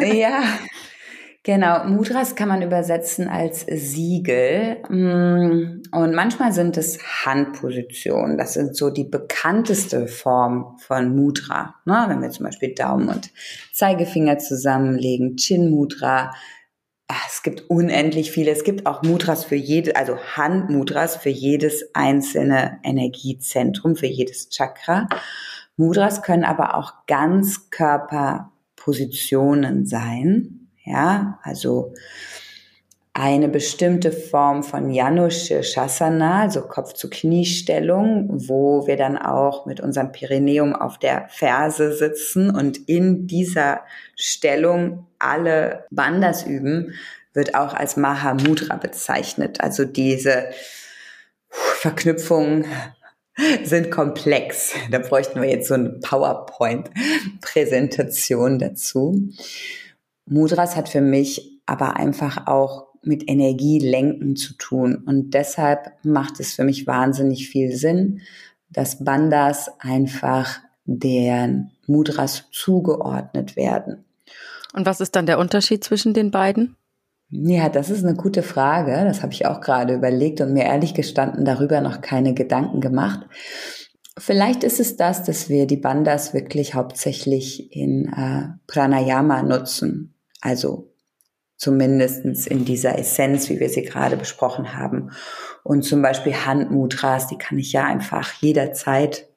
[0.00, 0.42] ja,
[1.44, 4.76] Genau, Mudras kann man übersetzen als Siegel.
[4.88, 8.38] Mm, und manchmal sind es Handpositionen.
[8.38, 11.74] Das sind so die bekannteste Form von Mudra.
[11.84, 12.04] Ne?
[12.06, 13.32] Wenn wir zum Beispiel Daumen und
[13.72, 16.32] Zeigefinger zusammenlegen, Chin Mudra.
[17.08, 18.52] Ah, es gibt unendlich viele.
[18.52, 25.08] Es gibt auch Mudras für jede, also Handmudras für jedes einzelne Energiezentrum, für jedes Chakra.
[25.76, 30.61] Mudras können aber auch Ganzkörperpositionen sein.
[30.84, 31.92] Ja, also
[33.14, 40.74] eine bestimmte Form von Janusche Shasana, also Kopf-zu-Knie-Stellung, wo wir dann auch mit unserem Perineum
[40.74, 43.82] auf der Ferse sitzen und in dieser
[44.16, 46.94] Stellung alle Bandas üben,
[47.34, 49.60] wird auch als Mahamudra bezeichnet.
[49.60, 50.46] Also diese
[51.48, 52.64] Verknüpfungen
[53.62, 54.72] sind komplex.
[54.90, 59.28] Da bräuchten wir jetzt so eine PowerPoint-Präsentation dazu.
[60.26, 65.02] Mudras hat für mich aber einfach auch mit Energielenken zu tun.
[65.06, 68.20] Und deshalb macht es für mich wahnsinnig viel Sinn,
[68.70, 74.04] dass Bandas einfach deren Mudras zugeordnet werden.
[74.72, 76.76] Und was ist dann der Unterschied zwischen den beiden?
[77.30, 78.92] Ja, das ist eine gute Frage.
[79.04, 83.20] Das habe ich auch gerade überlegt und mir ehrlich gestanden darüber noch keine Gedanken gemacht.
[84.18, 90.11] Vielleicht ist es das, dass wir die Bandas wirklich hauptsächlich in äh, Pranayama nutzen.
[90.42, 90.92] Also
[91.56, 95.12] zumindestens in dieser Essenz, wie wir sie gerade besprochen haben.
[95.62, 99.28] Und zum Beispiel Handmudras, die kann ich ja einfach jederzeit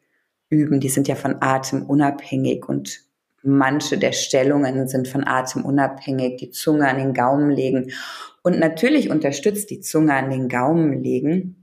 [0.50, 0.82] üben.
[0.82, 3.02] Die sind ja von Atem unabhängig und
[3.44, 6.38] manche der Stellungen sind von Atem unabhängig.
[6.38, 7.94] Die Zunge an den Gaumen legen.
[8.42, 11.62] Und natürlich unterstützt die Zunge an den Gaumen legen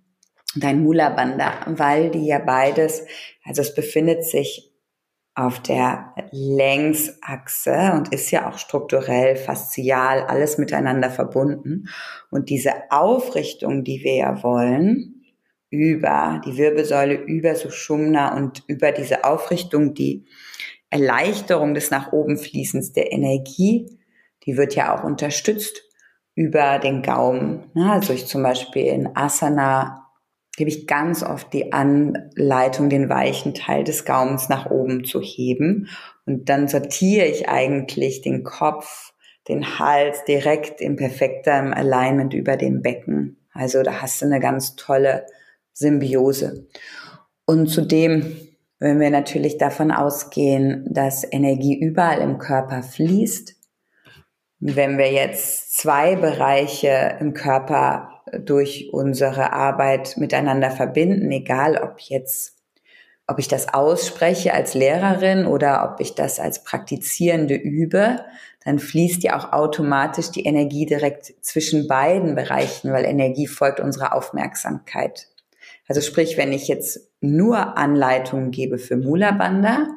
[0.55, 3.07] dein Mula Bandha, weil die ja beides,
[3.45, 4.72] also es befindet sich
[5.35, 11.89] auf der Längsachse und ist ja auch strukturell, faszial, alles miteinander verbunden.
[12.31, 15.23] Und diese Aufrichtung, die wir ja wollen,
[15.71, 20.27] über die Wirbelsäule, über Sushumna und über diese Aufrichtung, die
[20.91, 23.99] Erleichterung des nach oben fließens der Energie,
[24.45, 25.83] die wird ja auch unterstützt
[26.35, 27.71] über den Gaumen.
[27.75, 30.12] Also ich zum Beispiel in Asana
[30.57, 35.89] gebe ich ganz oft die Anleitung, den weichen Teil des Gaumens nach oben zu heben.
[36.27, 39.15] Und dann sortiere ich eigentlich den Kopf,
[39.49, 43.39] den Hals direkt in perfektem Alignment über dem Becken.
[43.53, 45.27] Also da hast du eine ganz tolle
[45.73, 46.69] Symbiose.
[47.47, 48.37] Und zudem,
[48.79, 53.55] wenn wir natürlich davon ausgehen, dass Energie überall im Körper fließt,
[54.61, 62.57] wenn wir jetzt zwei Bereiche im Körper durch unsere Arbeit miteinander verbinden, egal ob jetzt,
[63.27, 68.25] ob ich das ausspreche als Lehrerin oder ob ich das als Praktizierende übe,
[68.65, 74.15] dann fließt ja auch automatisch die Energie direkt zwischen beiden Bereichen, weil Energie folgt unserer
[74.15, 75.29] Aufmerksamkeit.
[75.89, 79.89] Also sprich, wenn ich jetzt nur Anleitungen gebe für Mula Bandha,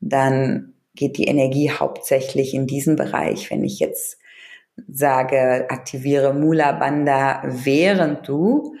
[0.00, 3.50] dann geht die Energie hauptsächlich in diesen Bereich.
[3.50, 4.17] Wenn ich jetzt
[4.86, 8.76] sage, aktiviere Mula Bandha, während du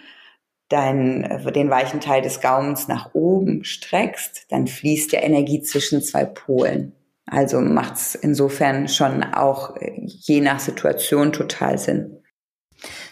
[0.68, 6.24] dein, den weichen Teil des Gaumens nach oben streckst, dann fließt ja Energie zwischen zwei
[6.24, 6.92] Polen.
[7.26, 12.22] Also macht es insofern schon auch je nach Situation total Sinn.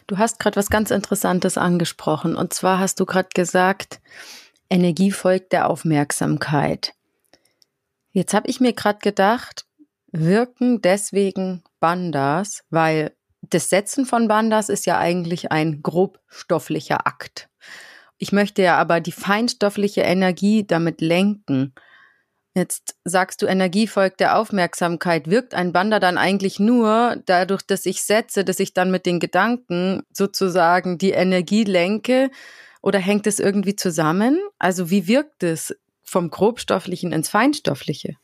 [0.07, 2.37] Du hast gerade was ganz Interessantes angesprochen.
[2.37, 4.01] Und zwar hast du gerade gesagt,
[4.71, 6.93] Energie folgt der Aufmerksamkeit.
[8.13, 9.67] Jetzt habe ich mir gerade gedacht,
[10.11, 17.49] wirken deswegen Bandas, weil das Setzen von Bandas ist ja eigentlich ein grobstofflicher Akt.
[18.19, 21.75] Ich möchte ja aber die feinstoffliche Energie damit lenken.
[22.57, 25.31] Jetzt sagst du, Energie folgt der Aufmerksamkeit.
[25.31, 29.21] Wirkt ein Banda dann eigentlich nur dadurch, dass ich setze, dass ich dann mit den
[29.21, 32.31] Gedanken sozusagen die Energie lenke?
[32.83, 34.41] Oder hängt es irgendwie zusammen?
[34.59, 38.15] Also wie wirkt es vom grobstofflichen ins feinstoffliche?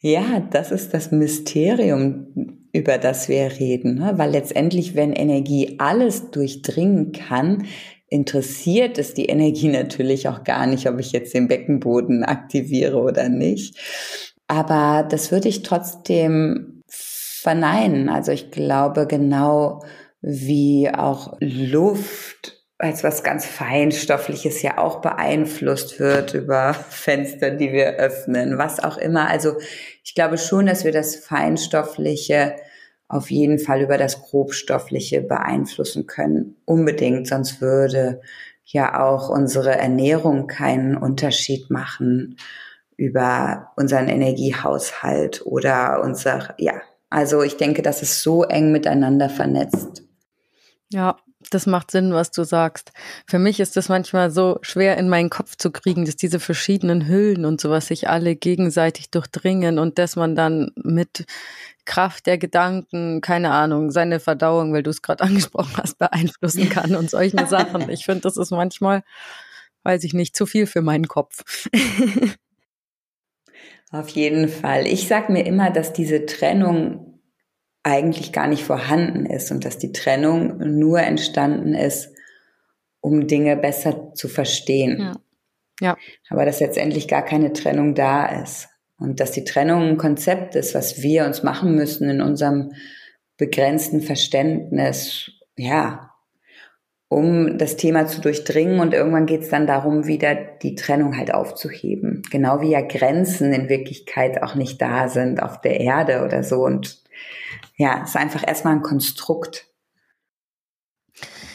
[0.00, 4.14] Ja, das ist das Mysterium, über das wir reden, ne?
[4.16, 7.66] weil letztendlich, wenn Energie alles durchdringen kann,
[8.08, 13.28] interessiert es die Energie natürlich auch gar nicht, ob ich jetzt den Beckenboden aktiviere oder
[13.28, 13.76] nicht.
[14.48, 18.08] Aber das würde ich trotzdem verneinen.
[18.08, 19.82] Also ich glaube genau
[20.20, 27.94] wie auch Luft als was ganz Feinstoffliches ja auch beeinflusst wird über Fenster, die wir
[27.94, 29.28] öffnen, was auch immer.
[29.28, 29.54] Also
[30.02, 32.56] ich glaube schon, dass wir das Feinstoffliche
[33.08, 36.56] auf jeden Fall über das Grobstoffliche beeinflussen können.
[36.64, 38.20] Unbedingt, sonst würde
[38.64, 42.36] ja auch unsere Ernährung keinen Unterschied machen
[42.96, 46.80] über unseren Energiehaushalt oder unser, ja.
[47.10, 50.04] Also ich denke, das ist so eng miteinander vernetzt.
[50.90, 51.16] Ja,
[51.54, 52.92] das macht Sinn, was du sagst.
[53.26, 57.06] Für mich ist das manchmal so schwer in meinen Kopf zu kriegen, dass diese verschiedenen
[57.06, 61.24] Hüllen und sowas sich alle gegenseitig durchdringen und dass man dann mit
[61.84, 66.94] Kraft der Gedanken, keine Ahnung, seine Verdauung, weil du es gerade angesprochen hast, beeinflussen kann
[66.94, 67.88] und solche Sachen.
[67.90, 69.02] Ich finde, das ist manchmal,
[69.82, 71.44] weiß ich nicht, zu viel für meinen Kopf.
[73.90, 74.86] Auf jeden Fall.
[74.86, 77.11] Ich sag mir immer, dass diese Trennung
[77.82, 82.14] eigentlich gar nicht vorhanden ist und dass die Trennung nur entstanden ist,
[83.00, 85.00] um Dinge besser zu verstehen.
[85.00, 85.16] Ja.
[85.80, 85.96] ja.
[86.30, 88.68] Aber dass letztendlich gar keine Trennung da ist.
[88.98, 92.70] Und dass die Trennung ein Konzept ist, was wir uns machen müssen in unserem
[93.36, 96.12] begrenzten Verständnis, ja,
[97.08, 98.78] um das Thema zu durchdringen.
[98.78, 102.22] Und irgendwann geht es dann darum, wieder die Trennung halt aufzuheben.
[102.30, 106.64] Genau wie ja Grenzen in Wirklichkeit auch nicht da sind auf der Erde oder so.
[106.64, 107.01] Und
[107.76, 109.66] ja, ist einfach erstmal ein Konstrukt.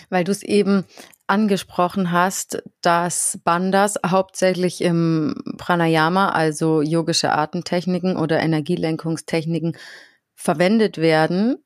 [0.09, 0.85] Weil du es eben
[1.27, 9.77] angesprochen hast, dass Bandas hauptsächlich im Pranayama, also yogische Artentechniken oder Energielenkungstechniken
[10.35, 11.57] verwendet werden.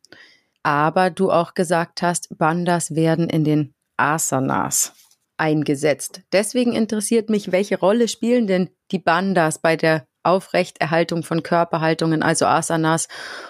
[0.64, 4.94] aber du auch gesagt hast, Bandas werden in den Asanas
[5.38, 6.22] eingesetzt.
[6.32, 12.46] Deswegen interessiert mich, welche Rolle spielen denn die Bandas bei der Aufrechterhaltung von Körperhaltungen, also
[12.46, 13.08] Asanas,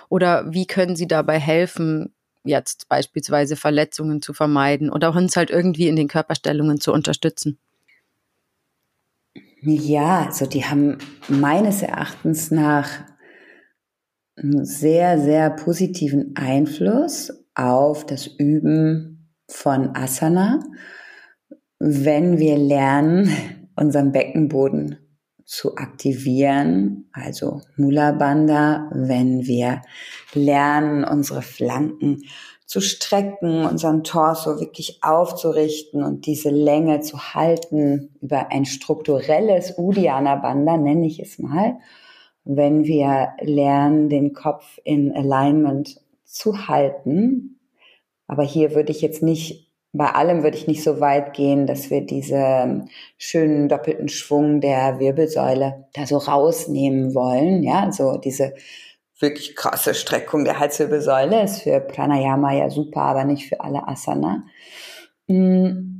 [0.09, 2.13] oder wie können sie dabei helfen,
[2.43, 7.59] jetzt beispielsweise Verletzungen zu vermeiden oder uns halt irgendwie in den Körperstellungen zu unterstützen?
[9.61, 10.97] Ja, also die haben
[11.27, 12.89] meines Erachtens nach
[14.35, 20.63] einen sehr, sehr positiven Einfluss auf das Üben von Asana,
[21.77, 23.29] wenn wir lernen,
[23.75, 24.97] unseren Beckenboden
[25.51, 29.81] zu aktivieren, also Mula Bandha, wenn wir
[30.33, 32.21] lernen, unsere Flanken
[32.65, 40.37] zu strecken, unseren Torso wirklich aufzurichten und diese Länge zu halten über ein strukturelles Uddiyana
[40.37, 41.79] Bandha, nenne ich es mal.
[42.45, 47.59] Wenn wir lernen, den Kopf in Alignment zu halten,
[48.25, 51.89] aber hier würde ich jetzt nicht bei allem würde ich nicht so weit gehen, dass
[51.89, 57.63] wir diesen schönen doppelten Schwung der Wirbelsäule da so rausnehmen wollen.
[57.63, 58.53] Ja, so diese
[59.19, 64.43] wirklich krasse Streckung der Halswirbelsäule ist für Pranayama ja super, aber nicht für alle Asana.
[65.27, 65.91] Mm,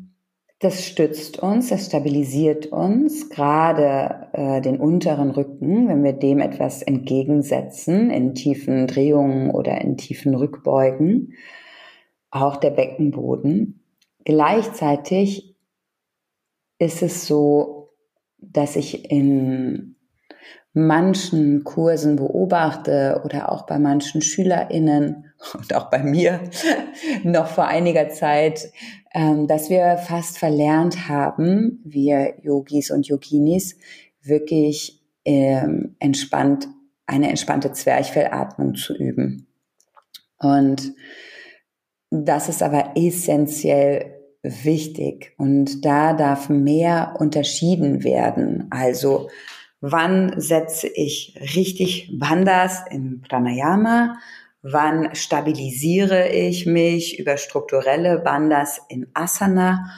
[0.60, 6.82] das stützt uns, das stabilisiert uns, gerade äh, den unteren Rücken, wenn wir dem etwas
[6.82, 11.34] entgegensetzen, in tiefen Drehungen oder in tiefen Rückbeugen.
[12.30, 13.81] Auch der Beckenboden.
[14.24, 15.56] Gleichzeitig
[16.80, 17.90] ist es so,
[18.38, 19.96] dass ich in
[20.74, 26.40] manchen Kursen beobachte oder auch bei manchen SchülerInnen und auch bei mir
[27.24, 28.72] noch vor einiger Zeit,
[29.14, 33.78] ähm, dass wir fast verlernt haben, wir Yogis und Yoginis,
[34.22, 36.68] wirklich ähm, entspannt,
[37.06, 39.48] eine entspannte Zwerchfellatmung zu üben.
[40.38, 40.94] Und
[42.12, 48.68] das ist aber essentiell wichtig und da darf mehr unterschieden werden.
[48.70, 49.30] Also
[49.80, 54.18] wann setze ich richtig Bandhas im Pranayama?
[54.62, 59.90] Wann stabilisiere ich mich über strukturelle Bandhas in Asana?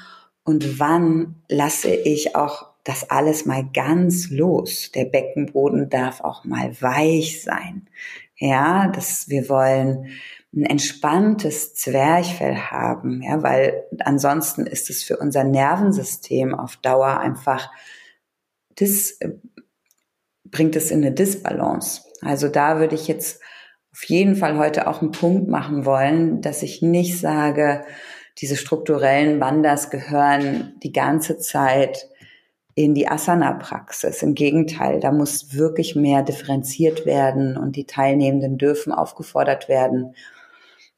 [0.44, 4.92] Und wann lasse ich auch das alles mal ganz los?
[4.94, 7.88] Der Beckenboden darf auch mal weich sein.
[8.38, 10.10] Ja, dass wir wollen
[10.56, 17.72] ein entspanntes Zwerchfell haben, ja, weil ansonsten ist es für unser Nervensystem auf Dauer einfach,
[18.76, 19.18] das
[20.44, 22.04] bringt es in eine Disbalance.
[22.22, 23.42] Also da würde ich jetzt
[23.92, 27.84] auf jeden Fall heute auch einen Punkt machen wollen, dass ich nicht sage,
[28.40, 32.10] diese strukturellen Wanders gehören die ganze Zeit
[32.76, 34.24] in die Asana-Praxis.
[34.24, 40.16] Im Gegenteil, da muss wirklich mehr differenziert werden und die Teilnehmenden dürfen aufgefordert werden,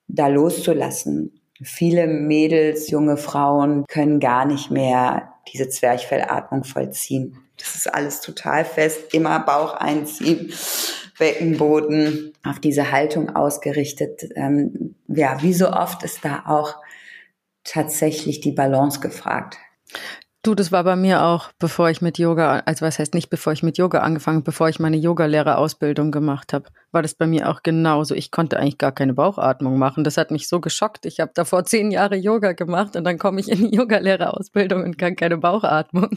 [0.07, 1.39] da loszulassen.
[1.61, 7.37] Viele Mädels, junge Frauen können gar nicht mehr diese Zwerchfellatmung vollziehen.
[7.57, 10.51] Das ist alles total fest, immer Bauch einziehen,
[11.17, 14.27] Beckenboden auf diese Haltung ausgerichtet.
[14.35, 16.75] Ähm, ja, wie so oft ist da auch
[17.63, 19.57] tatsächlich die Balance gefragt.
[20.45, 23.53] Du, das war bei mir auch, bevor ich mit Yoga, also was heißt nicht, bevor
[23.53, 27.63] ich mit Yoga angefangen, bevor ich meine Yogalehrerausbildung gemacht habe, war das bei mir auch
[27.63, 28.13] genauso.
[28.13, 30.03] Ich konnte eigentlich gar keine Bauchatmung machen.
[30.03, 31.07] Das hat mich so geschockt.
[31.07, 34.99] Ich habe davor zehn Jahre Yoga gemacht und dann komme ich in die Yogalehrerausbildung und
[34.99, 36.11] kann keine Bauchatmung.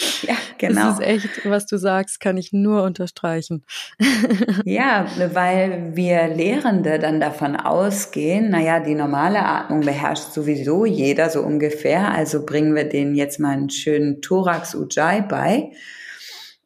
[0.22, 0.88] Ja, genau.
[0.88, 3.64] Das ist echt, was du sagst, kann ich nur unterstreichen.
[4.64, 11.42] ja, weil wir Lehrende dann davon ausgehen, naja, die normale Atmung beherrscht sowieso jeder so
[11.42, 15.72] ungefähr, also bringen wir denen jetzt mal einen schönen Thorax Ujjayi bei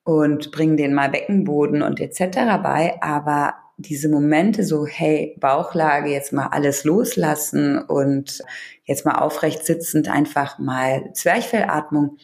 [0.04, 2.36] und bringen denen mal Beckenboden und etc.
[2.62, 8.42] bei, aber diese Momente so, hey, Bauchlage, jetzt mal alles loslassen und
[8.84, 12.18] jetzt mal aufrecht sitzend einfach mal Zwerchfellatmung,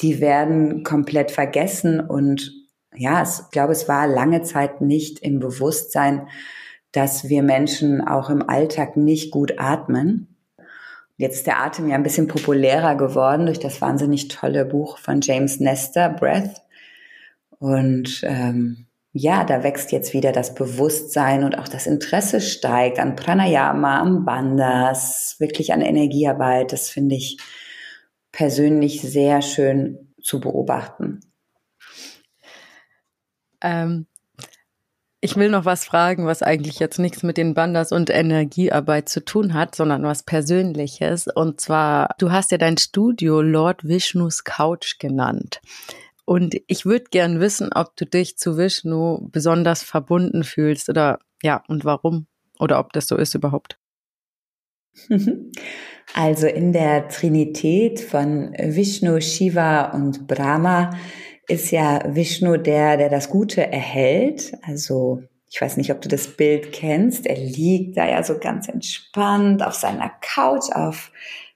[0.00, 2.52] die werden komplett vergessen und
[2.94, 6.28] ja, ich glaube, es war lange Zeit nicht im Bewusstsein,
[6.92, 10.36] dass wir Menschen auch im Alltag nicht gut atmen.
[11.18, 15.20] Jetzt ist der Atem ja ein bisschen populärer geworden durch das wahnsinnig tolle Buch von
[15.20, 16.62] James Nestor, Breath.
[17.58, 23.16] Und ähm, ja, da wächst jetzt wieder das Bewusstsein und auch das Interesse steigt an
[23.16, 26.72] Pranayama, am Bandhas, wirklich an Energiearbeit.
[26.72, 27.38] Das finde ich
[28.36, 31.20] persönlich sehr schön zu beobachten.
[33.62, 34.06] Ähm,
[35.22, 39.24] ich will noch was fragen, was eigentlich jetzt nichts mit den Bandas und Energiearbeit zu
[39.24, 41.28] tun hat, sondern was Persönliches.
[41.28, 45.62] Und zwar, du hast ja dein Studio Lord Vishnus Couch genannt.
[46.26, 51.62] Und ich würde gern wissen, ob du dich zu Vishnu besonders verbunden fühlst oder ja,
[51.68, 52.26] und warum.
[52.58, 53.78] oder ob das so ist überhaupt.
[56.14, 60.90] Also in der Trinität von Vishnu, Shiva und Brahma
[61.48, 64.56] ist ja Vishnu der, der das Gute erhält.
[64.62, 67.26] Also ich weiß nicht, ob du das Bild kennst.
[67.26, 71.12] Er liegt da ja so ganz entspannt auf seiner Couch, auf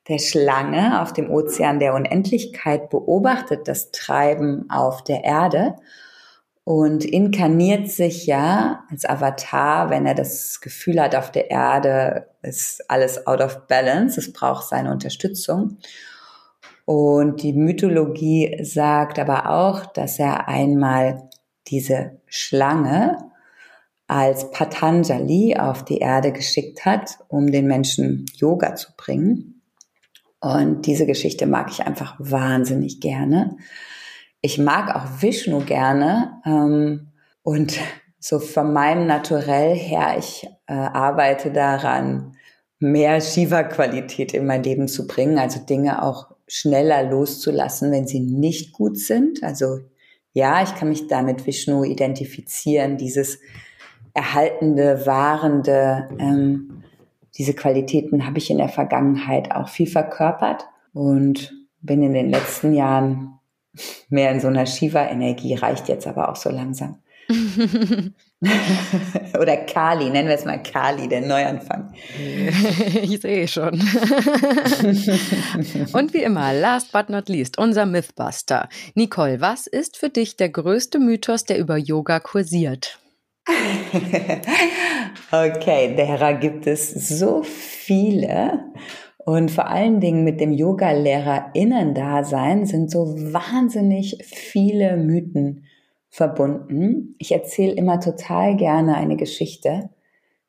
[0.09, 5.77] der Schlange, auf dem Ozean der Unendlichkeit, beobachtet das Treiben auf der Erde
[6.65, 12.89] und inkarniert sich ja als Avatar, wenn er das Gefühl hat, auf der Erde ist
[12.89, 15.79] alles out of balance, es braucht seine Unterstützung.
[16.85, 21.29] Und die Mythologie sagt aber auch, dass er einmal
[21.69, 23.19] diese Schlange
[24.07, 29.63] als Patanjali auf die Erde geschickt hat, um den Menschen Yoga zu bringen.
[30.41, 33.57] Und diese Geschichte mag ich einfach wahnsinnig gerne
[34.43, 37.09] ich mag auch Vishnu gerne ähm,
[37.43, 37.79] und
[38.19, 42.37] so von meinem Naturell her, ich äh, arbeite daran,
[42.79, 48.73] mehr Shiva-Qualität in mein Leben zu bringen, also Dinge auch schneller loszulassen, wenn sie nicht
[48.73, 49.43] gut sind.
[49.43, 49.81] Also
[50.33, 53.39] ja, ich kann mich da mit Vishnu identifizieren, dieses
[54.15, 56.83] erhaltende, wahrende, ähm,
[57.37, 62.75] diese Qualitäten habe ich in der Vergangenheit auch viel verkörpert und bin in den letzten
[62.75, 63.40] Jahren
[64.09, 66.99] mehr in so einer Shiva-Energie, reicht jetzt aber auch so langsam.
[69.39, 71.95] Oder Kali, nennen wir es mal Kali, der Neuanfang.
[73.03, 73.75] ich sehe schon.
[75.93, 78.69] Und wie immer, last but not least, unser Mythbuster.
[78.95, 82.99] Nicole, was ist für dich der größte Mythos, der über Yoga kursiert?
[85.33, 88.65] okay, derer gibt es so viele.
[89.31, 95.67] Und vor allen Dingen mit dem Yoga-LehrerInnen-Dasein sind so wahnsinnig viele Mythen
[96.09, 97.15] verbunden.
[97.19, 99.91] Ich erzähle immer total gerne eine Geschichte.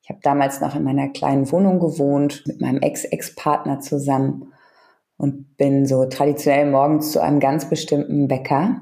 [0.02, 4.52] Ich habe damals noch in meiner kleinen Wohnung gewohnt mit meinem Ex-Ex-Partner zusammen
[5.16, 8.82] und bin so traditionell morgens zu einem ganz bestimmten Bäcker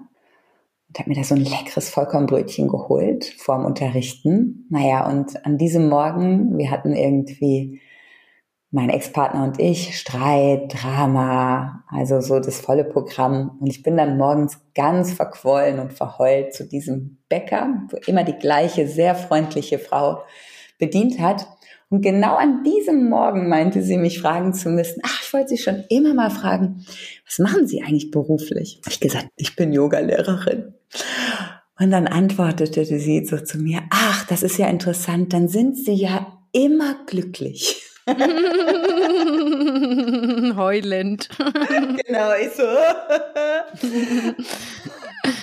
[0.87, 4.65] und habe mir da so ein leckeres Vollkornbrötchen geholt vorm Unterrichten.
[4.69, 7.81] Naja, und an diesem Morgen, wir hatten irgendwie
[8.71, 13.57] mein Ex-Partner und ich, Streit, Drama, also so das volle Programm.
[13.59, 18.37] Und ich bin dann morgens ganz verquollen und verheult zu diesem Bäcker, wo immer die
[18.37, 20.21] gleiche sehr freundliche Frau
[20.77, 21.47] bedient hat.
[21.89, 25.57] Und genau an diesem Morgen meinte sie, mich fragen zu müssen, ach, ich wollte Sie
[25.57, 26.85] schon immer mal fragen,
[27.25, 28.81] was machen Sie eigentlich beruflich?
[28.87, 30.75] Ich gesagt, ich bin Yogalehrerin.
[31.79, 35.93] Und dann antwortete sie so zu mir, ach, das ist ja interessant, dann sind Sie
[35.93, 37.88] ja immer glücklich.
[40.55, 41.29] Heulend.
[42.05, 42.63] genau, ich so.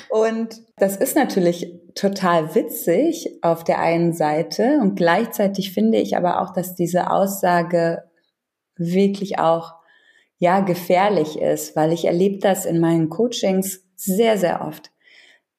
[0.09, 6.41] Und das ist natürlich total witzig auf der einen Seite und gleichzeitig finde ich aber
[6.41, 8.05] auch, dass diese Aussage
[8.77, 9.75] wirklich auch
[10.39, 14.91] ja gefährlich ist, weil ich erlebe das in meinen Coachings sehr sehr oft,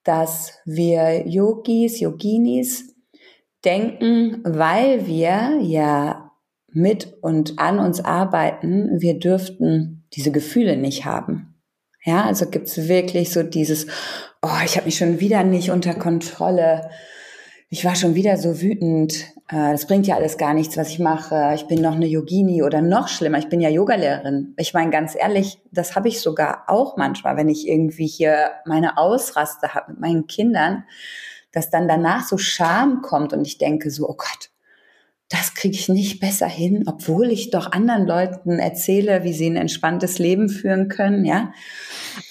[0.04, 2.94] dass wir Yogis, Yoginis
[3.64, 6.27] denken, weil wir ja
[6.72, 11.54] mit und an uns arbeiten, wir dürften diese Gefühle nicht haben.
[12.04, 13.86] Ja, also gibt's wirklich so dieses,
[14.42, 16.90] oh, ich habe mich schon wieder nicht unter Kontrolle.
[17.70, 19.26] Ich war schon wieder so wütend.
[19.48, 21.52] Äh, das bringt ja alles gar nichts, was ich mache.
[21.54, 24.54] Ich bin noch eine Yogini oder noch schlimmer, ich bin ja Yogalehrerin.
[24.56, 28.96] Ich meine, ganz ehrlich, das habe ich sogar auch manchmal, wenn ich irgendwie hier meine
[28.96, 30.84] Ausraste habe mit meinen Kindern,
[31.52, 34.50] dass dann danach so Scham kommt und ich denke so, oh Gott,
[35.28, 39.56] das kriege ich nicht besser hin, obwohl ich doch anderen Leuten erzähle, wie sie ein
[39.56, 41.52] entspanntes Leben führen können, ja.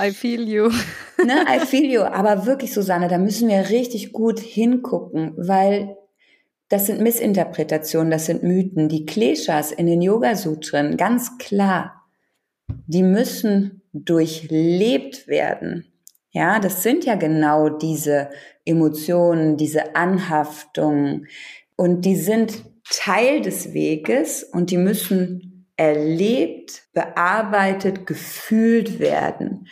[0.02, 0.70] I feel you.
[1.24, 2.02] ne, I feel you.
[2.02, 5.96] Aber wirklich, Susanne, da müssen wir richtig gut hingucken, weil
[6.70, 8.90] das sind Missinterpretationen, das sind Mythen.
[8.90, 12.04] Die Kleshas in den Yoga-Sutren, ganz klar,
[12.88, 15.86] die müssen durchlebt werden.
[16.32, 18.30] Ja, das sind ja genau diese
[18.66, 21.28] Emotionen, diese Anhaftungen.
[21.76, 29.68] Und die sind Teil des Weges und die müssen erlebt, bearbeitet, gefühlt werden.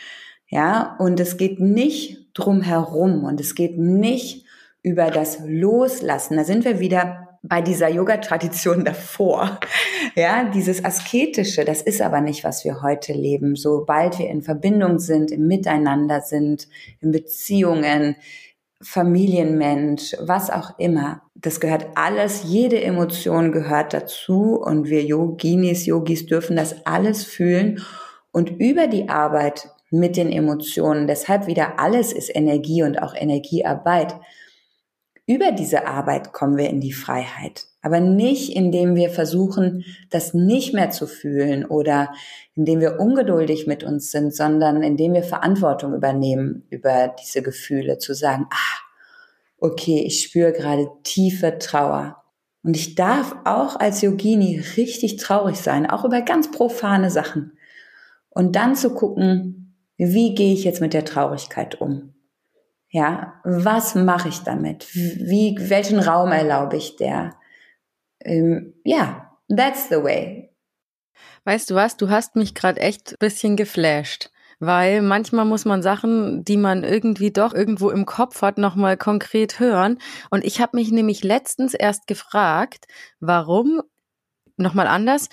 [0.47, 4.45] Ja, und es geht nicht drum herum und es geht nicht
[4.83, 6.37] über das Loslassen.
[6.37, 9.59] Da sind wir wieder bei dieser Yoga-Tradition davor.
[10.17, 13.57] Ja, dieses Asketische, das ist aber nicht, was wir heute leben.
[13.57, 16.69] Sobald wir in Verbindung sind, im Miteinander sind,
[17.01, 18.15] in Beziehungen,
[18.81, 21.24] Familienmensch, was auch immer.
[21.45, 27.83] Das gehört alles, jede Emotion gehört dazu und wir Yoginis, Yogis dürfen das alles fühlen
[28.31, 34.15] und über die Arbeit mit den Emotionen, deshalb wieder alles ist Energie und auch Energiearbeit.
[35.27, 37.65] Über diese Arbeit kommen wir in die Freiheit.
[37.83, 42.11] Aber nicht, indem wir versuchen, das nicht mehr zu fühlen oder
[42.55, 48.15] indem wir ungeduldig mit uns sind, sondern indem wir Verantwortung übernehmen über diese Gefühle, zu
[48.15, 48.84] sagen, ah,
[49.57, 52.23] okay, ich spüre gerade tiefe Trauer.
[52.63, 57.57] Und ich darf auch als Yogini richtig traurig sein, auch über ganz profane Sachen.
[58.29, 62.13] Und dann zu gucken, wie gehe ich jetzt mit der Traurigkeit um?
[62.89, 64.93] Ja, was mache ich damit?
[64.93, 67.35] Wie, welchen Raum erlaube ich der?
[68.19, 70.49] Ähm, ja, that's the way.
[71.43, 71.97] Weißt du was?
[71.97, 76.83] Du hast mich gerade echt ein bisschen geflasht weil manchmal muss man Sachen, die man
[76.83, 79.99] irgendwie doch irgendwo im Kopf hat, nochmal konkret hören.
[80.29, 82.85] Und ich habe mich nämlich letztens erst gefragt,
[83.19, 83.81] warum,
[84.57, 85.29] nochmal anders,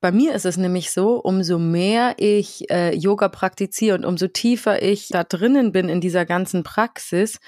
[0.00, 4.82] bei mir ist es nämlich so, umso mehr ich äh, Yoga praktiziere und umso tiefer
[4.82, 7.38] ich da drinnen bin in dieser ganzen Praxis,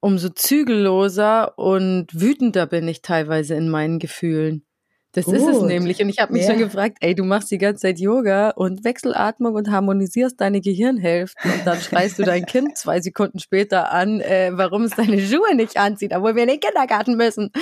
[0.00, 4.66] umso zügelloser und wütender bin ich teilweise in meinen Gefühlen.
[5.14, 5.36] Das Gut.
[5.36, 6.02] ist es nämlich.
[6.02, 6.50] Und ich habe mich ja.
[6.50, 11.52] schon gefragt, ey, du machst die ganze Zeit Yoga und Wechselatmung und harmonisierst deine Gehirnhälften
[11.52, 15.54] und dann schreist du dein Kind zwei Sekunden später an, äh, warum es deine Schuhe
[15.54, 17.52] nicht anzieht, obwohl wir in den Kindergarten müssen.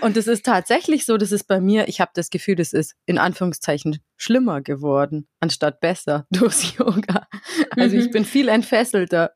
[0.00, 2.94] Und es ist tatsächlich so, das ist bei mir, ich habe das Gefühl, das ist
[3.04, 7.26] in Anführungszeichen schlimmer geworden, anstatt besser durchs Yoga.
[7.76, 8.12] Also ich mhm.
[8.12, 9.32] bin viel entfesselter.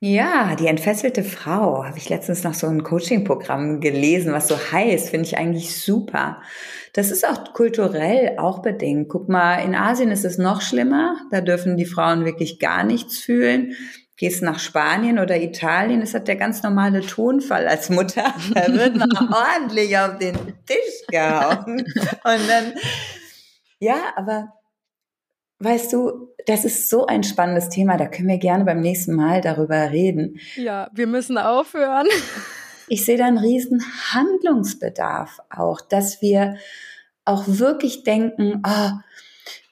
[0.00, 1.84] Ja, die entfesselte Frau.
[1.84, 6.40] Habe ich letztens noch so ein Coaching-Programm gelesen, was so heißt, finde ich eigentlich super.
[6.92, 9.08] Das ist auch kulturell auch bedingt.
[9.08, 11.16] Guck mal, in Asien ist es noch schlimmer.
[11.32, 13.74] Da dürfen die Frauen wirklich gar nichts fühlen.
[14.16, 18.34] Gehst nach Spanien oder Italien, ist hat der ganz normale Tonfall als Mutter.
[18.54, 20.36] Da wird man ordentlich auf den
[20.66, 21.80] Tisch gehauen.
[21.80, 22.74] Und dann,
[23.80, 24.57] ja, aber
[25.60, 29.40] Weißt du, das ist so ein spannendes Thema, da können wir gerne beim nächsten Mal
[29.40, 30.38] darüber reden.
[30.56, 32.06] Ja, wir müssen aufhören.
[32.90, 33.84] Ich sehe da einen riesen
[34.14, 36.56] Handlungsbedarf auch, dass wir
[37.26, 38.90] auch wirklich denken, oh,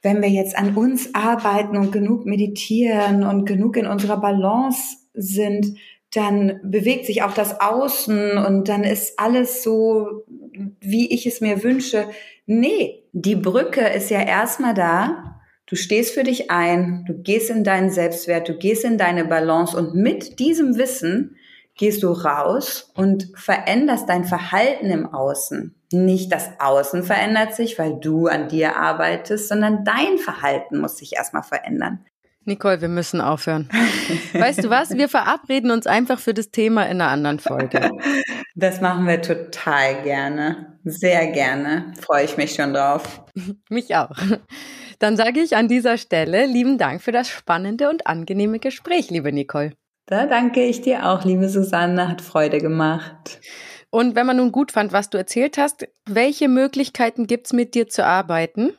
[0.03, 5.79] wenn wir jetzt an uns arbeiten und genug meditieren und genug in unserer Balance sind,
[6.13, 10.25] dann bewegt sich auch das Außen und dann ist alles so,
[10.81, 12.07] wie ich es mir wünsche.
[12.47, 15.36] Nee, die Brücke ist ja erstmal da,
[15.67, 19.77] Du stehst für dich ein, du gehst in deinen Selbstwert, du gehst in deine Balance
[19.77, 21.37] und mit diesem Wissen
[21.77, 25.75] gehst du raus und veränderst dein Verhalten im Außen.
[25.93, 31.17] Nicht das Außen verändert sich, weil du an dir arbeitest, sondern dein Verhalten muss sich
[31.17, 32.05] erstmal verändern.
[32.45, 33.69] Nicole, wir müssen aufhören.
[34.33, 34.91] Weißt du was?
[34.91, 37.91] Wir verabreden uns einfach für das Thema in einer anderen Folge.
[38.59, 40.79] Das machen wir total gerne.
[40.83, 41.93] Sehr gerne.
[42.01, 43.23] Freue ich mich schon drauf.
[43.69, 44.17] mich auch.
[44.99, 49.33] Dann sage ich an dieser Stelle lieben Dank für das spannende und angenehme Gespräch, liebe
[49.33, 49.73] Nicole.
[50.07, 53.41] Da danke ich dir auch, liebe Susanne, hat Freude gemacht.
[53.91, 57.75] Und wenn man nun gut fand, was du erzählt hast, welche Möglichkeiten gibt es mit
[57.75, 58.73] dir zu arbeiten?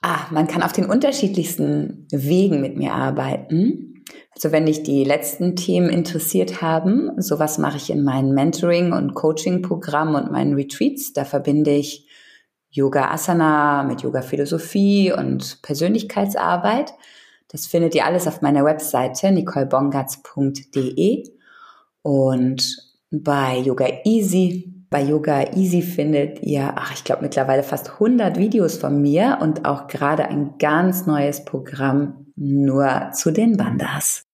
[0.00, 4.04] Ah, man kann auf den unterschiedlichsten Wegen mit mir arbeiten.
[4.32, 9.14] Also wenn dich die letzten Themen interessiert haben, sowas mache ich in meinen Mentoring- und
[9.14, 11.12] Coaching-Programmen und meinen Retreats.
[11.12, 12.07] Da verbinde ich
[12.70, 16.94] Yoga Asana, mit Yoga Philosophie und Persönlichkeitsarbeit.
[17.48, 21.24] Das findet ihr alles auf meiner Webseite nicolebongatz.de
[22.02, 22.76] und
[23.10, 24.74] bei Yoga Easy.
[24.90, 29.64] Bei Yoga Easy findet ihr, ach, ich glaube mittlerweile fast 100 Videos von mir und
[29.66, 34.27] auch gerade ein ganz neues Programm nur zu den Bandas.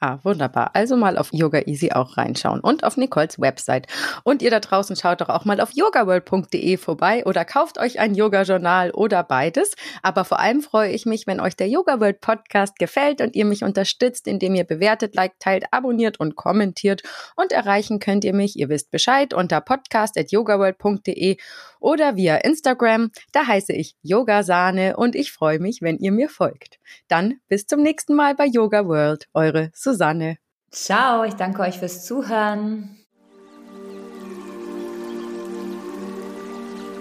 [0.00, 0.70] Ah, wunderbar.
[0.74, 3.88] Also mal auf Yoga Easy auch reinschauen und auf Nicoles Website.
[4.22, 8.14] Und ihr da draußen schaut doch auch mal auf yogaworld.de vorbei oder kauft euch ein
[8.14, 9.74] Yoga-Journal oder beides.
[10.04, 13.44] Aber vor allem freue ich mich, wenn euch der Yoga World Podcast gefällt und ihr
[13.44, 17.02] mich unterstützt, indem ihr bewertet, liked, teilt, abonniert und kommentiert.
[17.34, 21.38] Und erreichen könnt ihr mich, ihr wisst Bescheid, unter podcast.yogaworld.de
[21.80, 23.10] oder via Instagram.
[23.32, 26.78] Da heiße ich Yogasahne und ich freue mich, wenn ihr mir folgt.
[27.08, 29.28] Dann bis zum nächsten Mal bei Yoga World.
[29.34, 30.38] Eure Susanne.
[30.70, 32.98] Ciao, ich danke euch fürs Zuhören.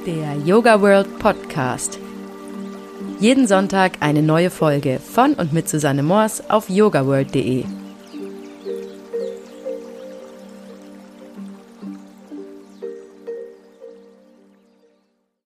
[0.05, 1.99] Der Yoga World Podcast.
[3.19, 7.76] Jeden Sonntag eine neue Folge von und mit Susanne Moors auf yogaworld.de.